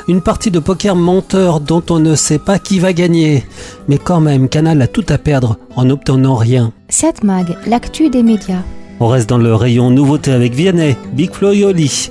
[0.07, 3.45] une partie de poker menteur dont on ne sait pas qui va gagner.
[3.89, 6.73] Mais quand même, Canal a tout à perdre en n'obtenant rien.
[6.89, 8.63] 7 Mag, l'actu des médias.
[9.01, 12.11] On reste dans le rayon nouveauté avec Vianney, Big Flo et Oli.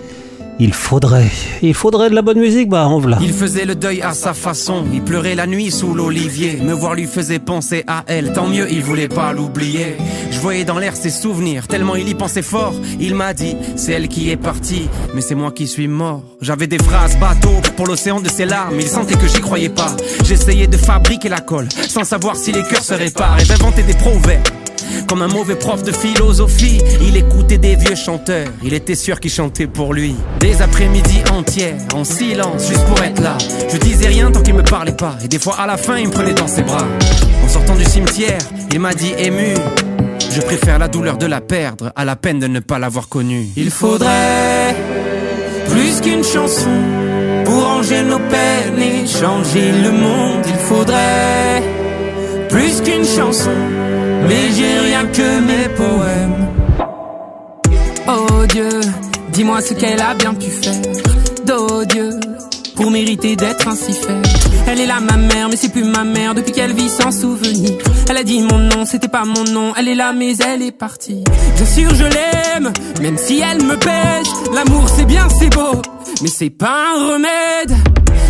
[0.59, 1.29] Il faudrait,
[1.61, 3.19] il faudrait de la bonne musique, bah en voilà.
[3.21, 6.57] Il faisait le deuil à sa façon, il pleurait la nuit sous l'olivier.
[6.63, 9.95] Me voir lui faisait penser à elle, tant mieux il voulait pas l'oublier.
[10.31, 12.73] Je voyais dans l'air ses souvenirs, tellement il y pensait fort.
[12.99, 16.23] Il m'a dit, c'est elle qui est partie, mais c'est moi qui suis mort.
[16.41, 19.95] J'avais des phrases bateau pour l'océan de ses larmes, il sentait que j'y croyais pas.
[20.23, 23.93] J'essayais de fabriquer la colle, sans savoir si les cœurs se réparent, et d'inventer des
[23.93, 24.41] proverbes.
[25.07, 28.47] Comme un mauvais prof de philosophie, il écoutait des vieux chanteurs.
[28.63, 30.15] Il était sûr qu'ils chantaient pour lui.
[30.39, 33.37] Des après-midi entières, en silence, juste pour être là.
[33.71, 35.17] Je disais rien tant qu'il me parlait pas.
[35.23, 36.87] Et des fois, à la fin, il me prenait dans ses bras.
[37.43, 38.39] En sortant du cimetière,
[38.71, 39.53] il m'a dit ému.
[40.31, 43.47] Je préfère la douleur de la perdre à la peine de ne pas l'avoir connue.
[43.55, 44.75] Il faudrait
[45.69, 46.69] plus qu'une chanson
[47.45, 50.45] pour ranger nos peines et changer le monde.
[50.47, 51.63] Il faudrait
[52.49, 53.51] plus qu'une chanson,
[54.27, 56.47] mais j'ai rien que mes poèmes.
[58.07, 58.69] Oh Dieu,
[59.29, 60.81] dis-moi ce qu'elle a bien pu faire.
[61.49, 62.09] Oh Dieu,
[62.75, 64.47] pour mériter d'être ainsi faite.
[64.67, 67.71] Elle est là ma mère, mais c'est plus ma mère depuis qu'elle vit sans souvenir.
[68.09, 69.73] Elle a dit mon nom, c'était pas mon nom.
[69.77, 71.23] Elle est là, mais elle est partie.
[71.55, 74.27] Bien sûr, je l'aime, même si elle me pèse.
[74.53, 75.81] L'amour, c'est bien, c'est beau,
[76.21, 77.77] mais c'est pas un remède.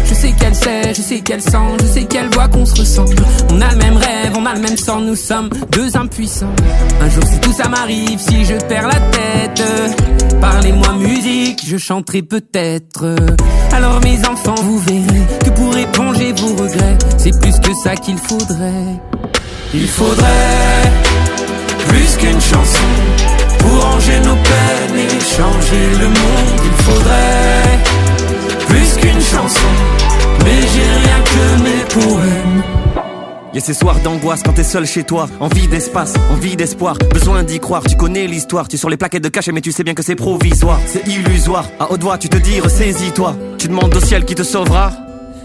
[0.09, 3.15] Je sais qu'elle sait, je sais qu'elle sent, je sais qu'elle voit qu'on se ressemble.
[3.51, 6.55] On a le même rêve, on a le même sang, nous sommes deux impuissants.
[7.01, 9.63] Un jour si tout ça m'arrive, si je perds la tête,
[10.39, 13.15] parlez-moi musique, je chanterai peut-être.
[13.73, 18.17] Alors mes enfants, vous verrez que pour éponger vos regrets, c'est plus que ça qu'il
[18.17, 19.01] faudrait.
[19.73, 20.91] Il faudrait
[21.89, 22.89] plus qu'une chanson
[23.59, 26.61] pour ranger nos peines et changer le monde.
[26.63, 28.06] Il faudrait
[30.43, 32.63] mais j'ai rien que mes poèmes.
[33.53, 37.59] Y'a ces soirs d'angoisse quand t'es seul chez toi, envie d'espace, envie d'espoir, besoin d'y
[37.59, 39.93] croire, tu connais l'histoire, tu es sur les plaquettes de cachet mais tu sais bien
[39.93, 43.99] que c'est provisoire, c'est illusoire, à haute voix tu te dis ressaisis-toi, tu demandes au
[43.99, 44.91] ciel qui te sauvera,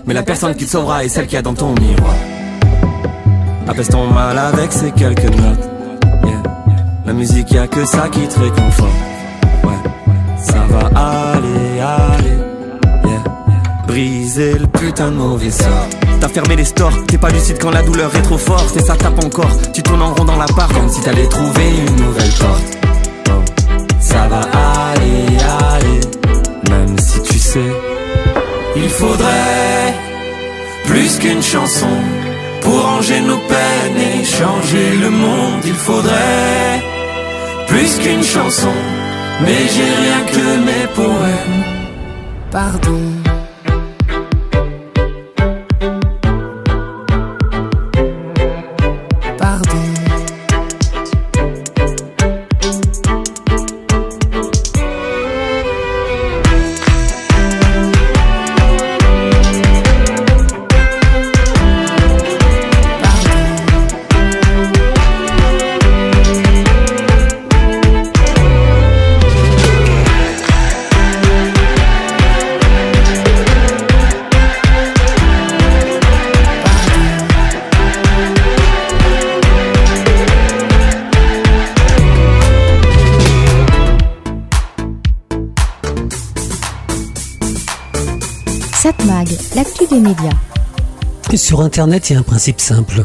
[0.06, 2.14] mais la personne qui te sauvera est celle qui a dans ton miroir.
[3.66, 5.70] Apaise ton mal avec ces quelques notes,
[7.06, 8.90] la musique y a que ça qui te réconforte,
[9.64, 9.90] ouais,
[10.36, 12.11] ça va aller, aller.
[13.86, 15.88] Briser le putain de mauvais sort.
[16.20, 18.96] T'as fermé les stores, t'es pas lucide quand la douleur est trop forte et ça
[18.96, 19.50] tape encore.
[19.72, 22.78] Tu tournes en rond dans l'appart comme si t'allais trouver une nouvelle porte.
[24.00, 24.40] Ça va
[24.92, 25.36] aller,
[25.74, 26.00] aller,
[26.70, 27.72] même si tu sais.
[28.76, 29.94] Il faudrait
[30.86, 31.94] plus qu'une chanson
[32.60, 35.62] pour ranger nos peines et changer le monde.
[35.64, 36.82] Il faudrait
[37.66, 38.72] plus qu'une chanson,
[39.40, 41.64] mais j'ai rien que mes poèmes.
[42.50, 43.21] Pardon.
[91.62, 93.04] Internet, il y a un principe simple.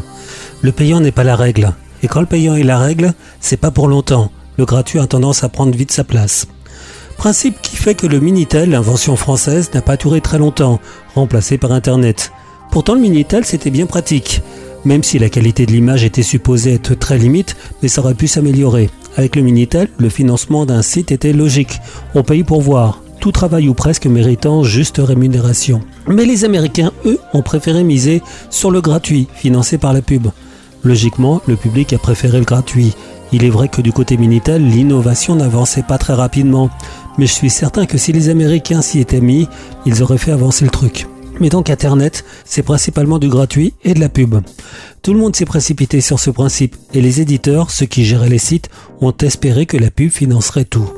[0.62, 1.72] Le payant n'est pas la règle.
[2.02, 4.30] Et quand le payant est la règle, c'est pas pour longtemps.
[4.56, 6.46] Le gratuit a tendance à prendre vite sa place.
[7.16, 10.80] Principe qui fait que le Minitel, invention française, n'a pas duré très longtemps,
[11.14, 12.32] remplacé par Internet.
[12.70, 14.42] Pourtant, le Minitel, c'était bien pratique.
[14.84, 18.28] Même si la qualité de l'image était supposée être très limite, mais ça aurait pu
[18.28, 18.90] s'améliorer.
[19.16, 21.80] Avec le Minitel, le financement d'un site était logique.
[22.14, 23.02] On paye pour voir.
[23.20, 25.80] Tout travail ou presque méritant juste rémunération.
[26.06, 30.28] Mais les Américains, eux, ont préféré miser sur le gratuit, financé par la pub.
[30.84, 32.94] Logiquement, le public a préféré le gratuit.
[33.32, 36.70] Il est vrai que du côté Minitel, l'innovation n'avançait pas très rapidement.
[37.18, 39.48] Mais je suis certain que si les Américains s'y étaient mis,
[39.84, 41.06] ils auraient fait avancer le truc.
[41.40, 44.36] Mais donc Internet, c'est principalement du gratuit et de la pub.
[45.02, 48.38] Tout le monde s'est précipité sur ce principe et les éditeurs, ceux qui géraient les
[48.38, 50.90] sites, ont espéré que la pub financerait tout.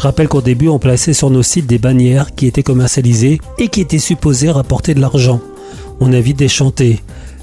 [0.00, 3.68] Je rappelle qu'au début, on plaçait sur nos sites des bannières qui étaient commercialisées et
[3.68, 5.42] qui étaient supposées rapporter de l'argent.
[6.00, 7.02] On a vite déchanté.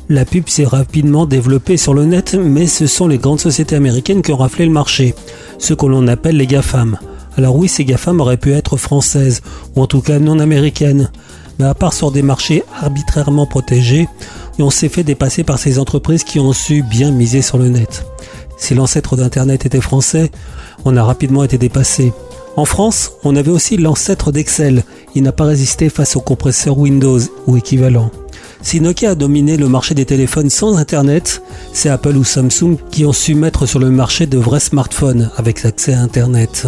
[0.09, 4.23] La pub s'est rapidement développée sur le net, mais ce sont les grandes sociétés américaines
[4.23, 5.13] qui ont raflé le marché,
[5.59, 6.97] ce que l'on appelle les GAFAM.
[7.37, 9.43] Alors oui, ces GAFAM auraient pu être françaises,
[9.75, 11.11] ou en tout cas non américaines.
[11.59, 14.07] Mais à part sur des marchés arbitrairement protégés,
[14.57, 18.03] on s'est fait dépasser par ces entreprises qui ont su bien miser sur le net.
[18.57, 20.31] Si l'ancêtre d'Internet était français,
[20.85, 22.13] on a rapidement été dépassé.
[22.57, 24.83] En France, on avait aussi l'ancêtre d'Excel.
[25.13, 28.09] Il n'a pas résisté face au compresseur Windows ou équivalent.
[28.63, 33.05] Si Nokia a dominé le marché des téléphones sans Internet, c'est Apple ou Samsung qui
[33.05, 36.65] ont su mettre sur le marché de vrais smartphones avec accès à Internet.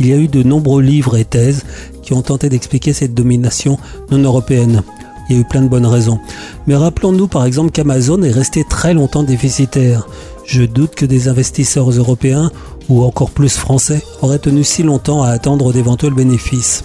[0.00, 1.64] Il y a eu de nombreux livres et thèses
[2.02, 3.78] qui ont tenté d'expliquer cette domination
[4.10, 4.82] non européenne.
[5.28, 6.18] Il y a eu plein de bonnes raisons.
[6.66, 10.08] Mais rappelons-nous par exemple qu'Amazon est resté très longtemps déficitaire.
[10.46, 12.50] Je doute que des investisseurs européens
[12.88, 16.84] ou encore plus français auraient tenu si longtemps à attendre d'éventuels bénéfices.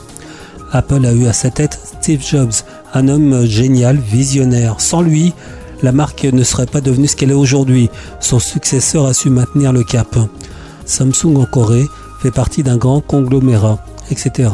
[0.72, 2.54] Apple a eu à sa tête Steve Jobs,
[2.94, 4.80] un homme génial, visionnaire.
[4.80, 5.34] Sans lui,
[5.84, 7.90] la marque ne serait pas devenue ce qu'elle est aujourd'hui.
[8.20, 10.18] Son successeur a su maintenir le cap.
[10.86, 11.86] Samsung en Corée
[12.22, 14.50] fait partie d'un grand conglomérat, etc.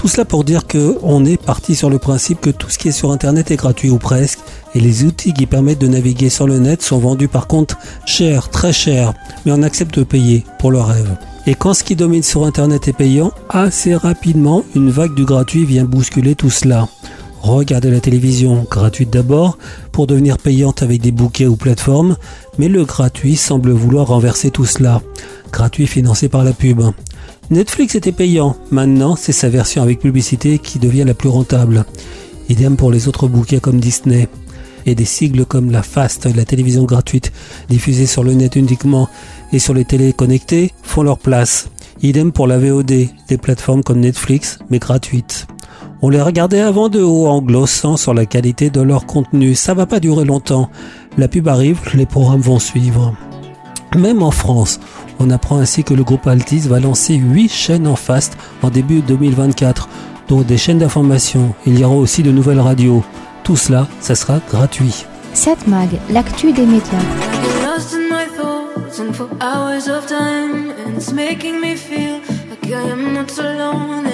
[0.00, 2.88] Tout cela pour dire que on est parti sur le principe que tout ce qui
[2.88, 4.38] est sur internet est gratuit ou presque,
[4.74, 7.76] et les outils qui permettent de naviguer sur le net sont vendus par contre
[8.06, 9.12] cher, très cher,
[9.44, 11.18] mais on accepte de payer pour le rêve.
[11.46, 15.66] Et quand ce qui domine sur internet est payant, assez rapidement, une vague du gratuit
[15.66, 16.88] vient bousculer tout cela.
[17.42, 19.58] Regardez la télévision, gratuite d'abord,
[19.92, 22.16] pour devenir payante avec des bouquets ou plateformes,
[22.58, 25.02] mais le gratuit semble vouloir renverser tout cela.
[25.52, 26.80] Gratuit financé par la pub.
[27.50, 31.84] Netflix était payant, maintenant c'est sa version avec publicité qui devient la plus rentable.
[32.48, 34.28] Idem pour les autres bouquets comme Disney.
[34.86, 37.32] Et des sigles comme la FAST, la télévision gratuite,
[37.68, 39.08] diffusée sur le net uniquement
[39.52, 41.70] et sur les télés connectées, font leur place.
[42.02, 45.48] Idem pour la VOD, des plateformes comme Netflix, mais gratuites.
[46.02, 49.56] On les regardait avant de haut en glossant sur la qualité de leur contenu.
[49.56, 50.70] Ça va pas durer longtemps.
[51.18, 53.12] La pub arrive, les programmes vont suivre.
[53.96, 54.78] Même en France,
[55.18, 59.00] on apprend ainsi que le groupe Altis va lancer 8 chaînes en fast en début
[59.00, 59.88] 2024,
[60.28, 61.54] dont des chaînes d'information.
[61.66, 63.02] Il y aura aussi de nouvelles radios.
[63.42, 65.06] Tout cela, ça sera gratuit.
[65.34, 66.98] 7 Mag, l'actu des médias.
[67.64, 72.66] Lost in my thoughts and for hours of time, and it's making me feel like
[72.68, 74.09] I am not alone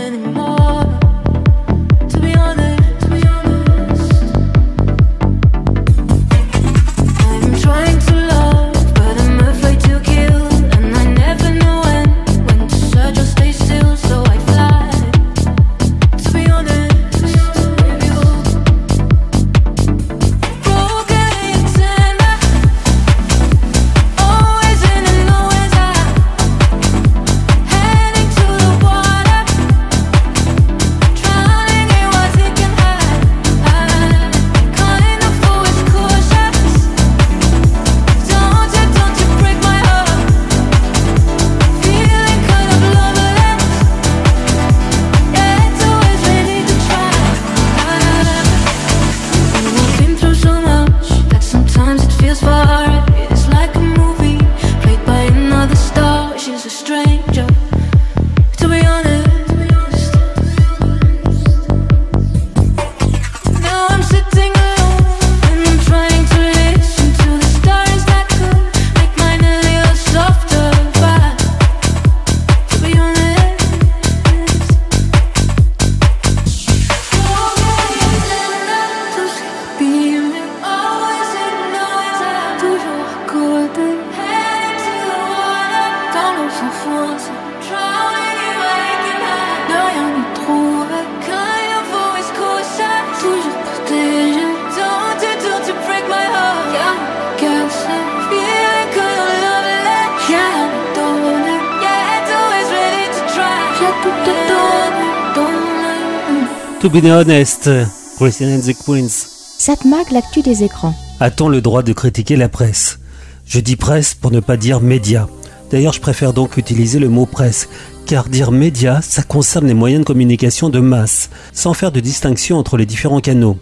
[106.96, 107.68] To be honest,
[108.16, 109.28] Christian and the Queens.
[109.58, 110.94] 7 Mag, l'actu des écrans.
[111.20, 113.00] A-t-on le droit de critiquer la presse?
[113.44, 115.28] Je dis presse pour ne pas dire média.
[115.70, 117.68] D'ailleurs, je préfère donc utiliser le mot presse,
[118.06, 122.56] car dire média, ça concerne les moyens de communication de masse, sans faire de distinction
[122.56, 123.58] entre les différents canaux.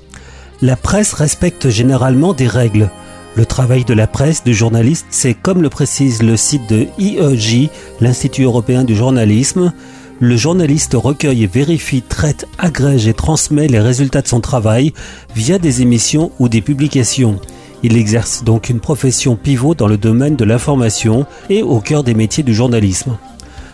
[0.62, 2.88] La presse respecte généralement des règles.
[3.34, 7.68] Le travail de la presse, du journaliste, c'est comme le précise le site de IEJ,
[8.00, 9.72] l'Institut européen du journalisme,
[10.20, 14.92] le journaliste recueille, vérifie, traite, agrège et transmet les résultats de son travail
[15.34, 17.40] via des émissions ou des publications.
[17.82, 22.14] Il exerce donc une profession pivot dans le domaine de l'information et au cœur des
[22.14, 23.16] métiers du journalisme.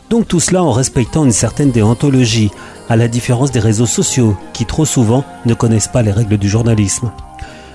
[0.09, 2.51] Donc tout cela en respectant une certaine déontologie,
[2.89, 6.49] à la différence des réseaux sociaux, qui trop souvent ne connaissent pas les règles du
[6.49, 7.13] journalisme.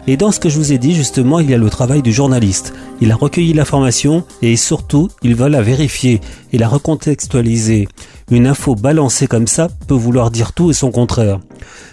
[0.08, 2.12] Et dans ce que je vous ai dit, justement, il y a le travail du
[2.12, 2.74] journaliste.
[3.02, 6.20] Il a recueilli l'information et surtout, il va la vérifier
[6.52, 7.88] et la recontextualiser.
[8.32, 11.40] Une info balancée comme ça peut vouloir dire tout et son contraire.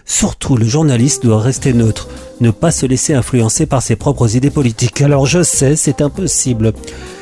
[0.06, 2.08] Surtout, le journaliste doit rester neutre,
[2.40, 5.02] ne pas se laisser influencer par ses propres idées politiques.
[5.02, 6.72] Alors je sais, c'est impossible.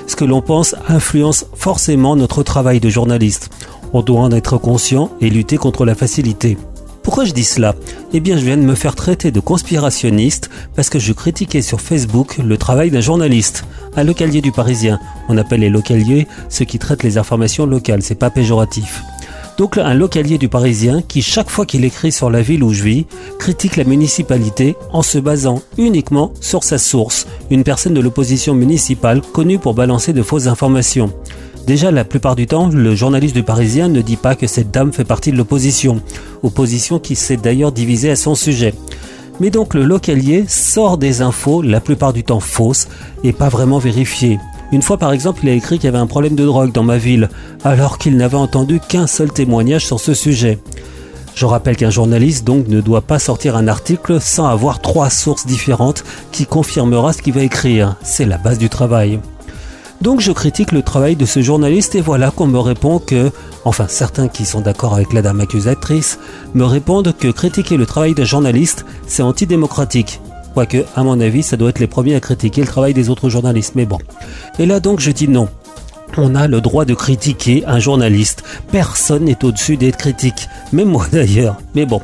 [0.07, 3.51] Ce que l'on pense influence forcément notre travail de journaliste.
[3.93, 6.57] On doit en être conscient et lutter contre la facilité.
[7.03, 7.75] Pourquoi je dis cela?
[8.13, 11.81] Eh bien, je viens de me faire traiter de conspirationniste parce que je critiquais sur
[11.81, 13.65] Facebook le travail d'un journaliste,
[13.97, 14.99] un localier du Parisien.
[15.29, 19.03] On appelle les localiers ceux qui traitent les informations locales, c'est pas péjoratif.
[19.57, 22.83] Donc un localier du Parisien qui, chaque fois qu'il écrit sur la ville où je
[22.83, 23.07] vis,
[23.39, 29.21] critique la municipalité en se basant uniquement sur sa source, une personne de l'opposition municipale
[29.21, 31.13] connue pour balancer de fausses informations.
[31.67, 34.93] Déjà, la plupart du temps, le journaliste du Parisien ne dit pas que cette dame
[34.93, 36.01] fait partie de l'opposition,
[36.43, 38.75] opposition qui s'est d'ailleurs divisée à son sujet.
[39.39, 42.89] Mais donc le localier sort des infos, la plupart du temps fausses,
[43.25, 44.39] et pas vraiment vérifiées.
[44.73, 46.83] Une fois par exemple, il a écrit qu'il y avait un problème de drogue dans
[46.83, 47.29] ma ville,
[47.65, 50.59] alors qu'il n'avait entendu qu'un seul témoignage sur ce sujet.
[51.35, 55.47] Je rappelle qu'un journaliste donc ne doit pas sortir un article sans avoir trois sources
[55.47, 57.97] différentes qui confirmera ce qu'il va écrire.
[58.03, 59.21] C'est la base du travail.
[60.01, 63.31] Donc je critique le travail de ce journaliste et voilà qu'on me répond que,
[63.67, 66.19] enfin certains qui sont d'accord avec la dame accusatrice,
[66.55, 70.21] me répondent que critiquer le travail d'un journaliste, c'est antidémocratique.
[70.55, 73.29] Quoique, à mon avis, ça doit être les premiers à critiquer le travail des autres
[73.29, 73.99] journalistes, mais bon.
[74.59, 75.49] Et là donc je dis non.
[76.17, 78.43] On a le droit de critiquer un journaliste.
[78.73, 80.49] Personne n'est au-dessus d'être critique.
[80.73, 81.57] Même moi d'ailleurs.
[81.75, 82.01] Mais bon.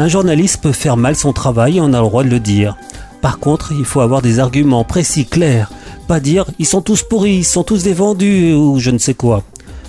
[0.00, 2.76] Un journaliste peut faire mal son travail et on a le droit de le dire.
[3.20, 5.70] Par contre, il faut avoir des arguments précis, clairs.
[6.08, 9.12] Pas dire ils sont tous pourris, ils sont tous des vendus ou je ne sais
[9.12, 9.42] quoi.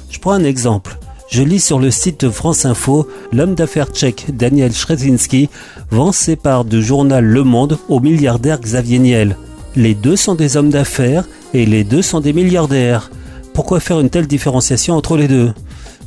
[0.09, 0.99] Je prends un exemple.
[1.31, 5.47] Je lis sur le site de France Info, l'homme d'affaires tchèque Daniel Shrezinski
[5.91, 9.37] vend ses parts du journal Le Monde au milliardaire Xavier Niel.
[9.77, 13.11] Les deux sont des hommes d'affaires et les deux sont des milliardaires.
[13.53, 15.53] Pourquoi faire une telle différenciation entre les deux?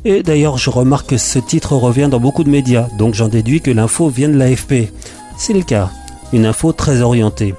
[0.05, 3.63] Et d'ailleurs, je remarque que ce titre revient dans beaucoup de médias, donc j'en déduis
[3.63, 4.93] que l'info vient de l'AFP.
[5.39, 5.91] C'est le cas.
[6.35, 7.55] Une info très orientée.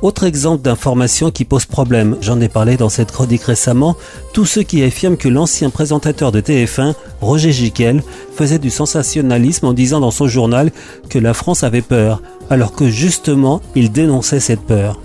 [0.00, 3.96] Autre exemple d'information qui pose problème, j'en ai parlé dans cette chronique récemment,
[4.32, 9.72] tous ceux qui affirment que l'ancien présentateur de TF1, Roger Giquel, faisait du sensationnalisme en
[9.72, 10.70] disant dans son journal
[11.08, 15.00] que la France avait peur, alors que justement il dénonçait cette peur.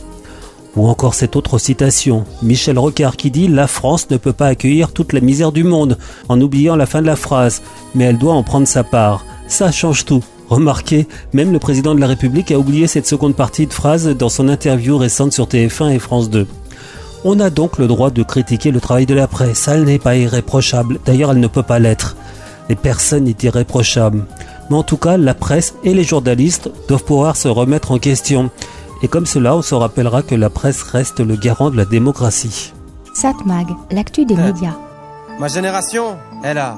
[0.76, 4.92] Ou encore cette autre citation, Michel Rocard qui dit La France ne peut pas accueillir
[4.92, 5.98] toute la misère du monde,
[6.30, 7.64] en oubliant la fin de la phrase,
[7.96, 9.26] mais elle doit en prendre sa part.
[9.48, 10.24] Ça change tout.
[10.54, 14.30] Remarquez, même le président de la République a oublié cette seconde partie de phrase dans
[14.30, 16.46] son interview récente sur TF1 et France 2.
[17.26, 20.16] On a donc le droit de critiquer le travail de la presse, elle n'est pas
[20.16, 22.16] irréprochable, d'ailleurs elle ne peut pas l'être.
[22.70, 24.26] Et personne n'est irréprochable.
[24.70, 28.52] Mais en tout cas, la presse et les journalistes doivent pouvoir se remettre en question.
[29.02, 32.74] Et comme cela, on se rappellera que la presse reste le garant de la démocratie.
[33.16, 34.78] Satmag, l'actu des médias.
[35.40, 36.78] Ma génération, elle a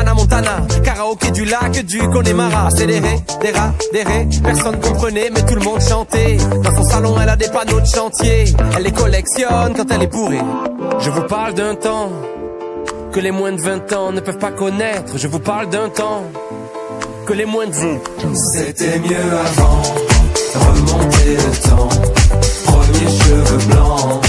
[0.00, 2.68] Anna Montana, karaoké du lac du Connemara.
[2.68, 6.38] Accéléré, des rats, des ré, personne comprenait, mais tout le monde chantait.
[6.64, 8.44] Dans son salon, elle a des panneaux de chantier.
[8.76, 10.40] Elle les collectionne quand elle est bourrée.
[11.00, 12.10] Je vous parle d'un temps
[13.12, 15.18] que les moins de 20 ans ne peuvent pas connaître.
[15.18, 16.22] Je vous parle d'un temps
[17.26, 18.00] que les moins de vous.
[18.54, 19.82] C'était mieux avant,
[20.54, 21.88] remonter le temps.
[22.64, 24.24] Premier cheveux blancs,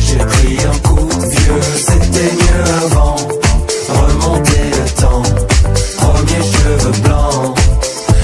[0.00, 1.62] j'ai pris un coup de vieux.
[1.76, 3.16] C'était mieux avant,
[4.26, 5.22] remonter le temps.
[5.98, 7.58] Premier cheveux blancs,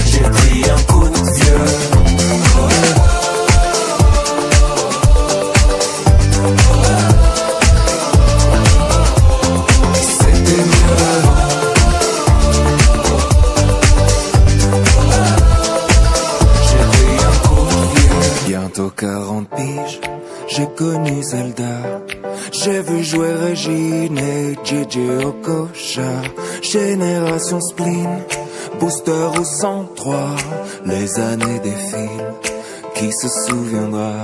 [0.05, 1.65] j'ai pris un coup de vieux.
[10.01, 11.43] C'était mieux avant.
[16.67, 18.23] J'ai pris un coup de vieux.
[18.47, 19.99] Bientôt 40 piges,
[20.47, 21.73] j'ai connu Zelda.
[22.63, 26.21] J'ai vu jouer Régine et JJ Okocha.
[26.61, 28.23] Génération Spleen,
[28.79, 30.35] Booster ou 103.
[30.85, 32.33] Les années défilent.
[32.95, 34.23] qui se souviendra?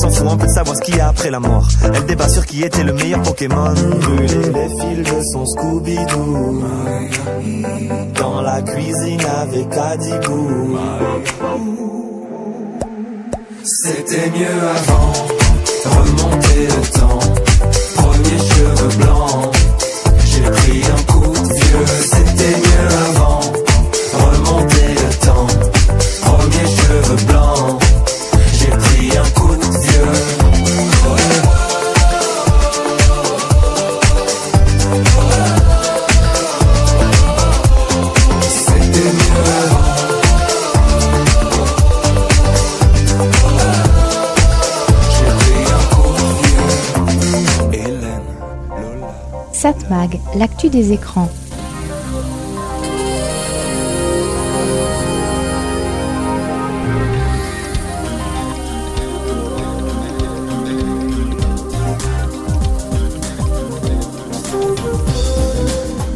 [0.00, 1.68] S'en fout un peu de savoir ce qu'il y a après la mort.
[1.84, 3.74] Elle débat sur qui était le meilleur Pokémon.
[3.74, 6.64] Brûler les fils de son Scooby-Doo.
[8.14, 10.78] Dans la cuisine avec Adibou.
[13.62, 15.12] C'était mieux avant,
[15.84, 17.18] remonter le temps.
[17.96, 19.54] Premier cheveux blancs,
[20.24, 22.09] j'ai pris un coup de vieux.
[50.34, 51.28] L'actu des écrans.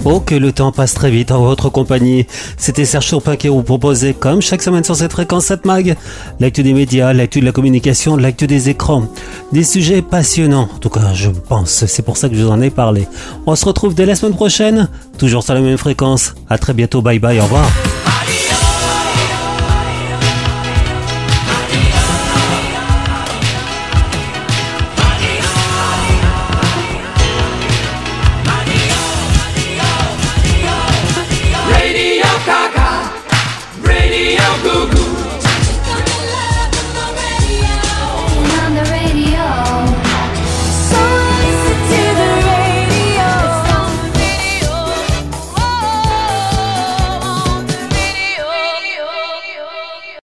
[0.07, 2.27] Oh, que le temps passe très vite en votre compagnie.
[2.59, 5.97] C'était Serge Chopin qui vous proposait, comme chaque semaine sur cette fréquence 7 mag,
[6.41, 9.09] l'actu des médias, l'actu de la communication, l'actu des écrans.
[9.53, 10.69] Des sujets passionnants.
[10.75, 11.87] En tout cas, je pense.
[11.87, 13.09] C'est pour ça que je vous en ai parlé.
[13.47, 16.35] On se retrouve dès la semaine prochaine, toujours sur la même fréquence.
[16.51, 17.01] À très bientôt.
[17.01, 17.41] Bye bye.
[17.41, 17.67] Au revoir.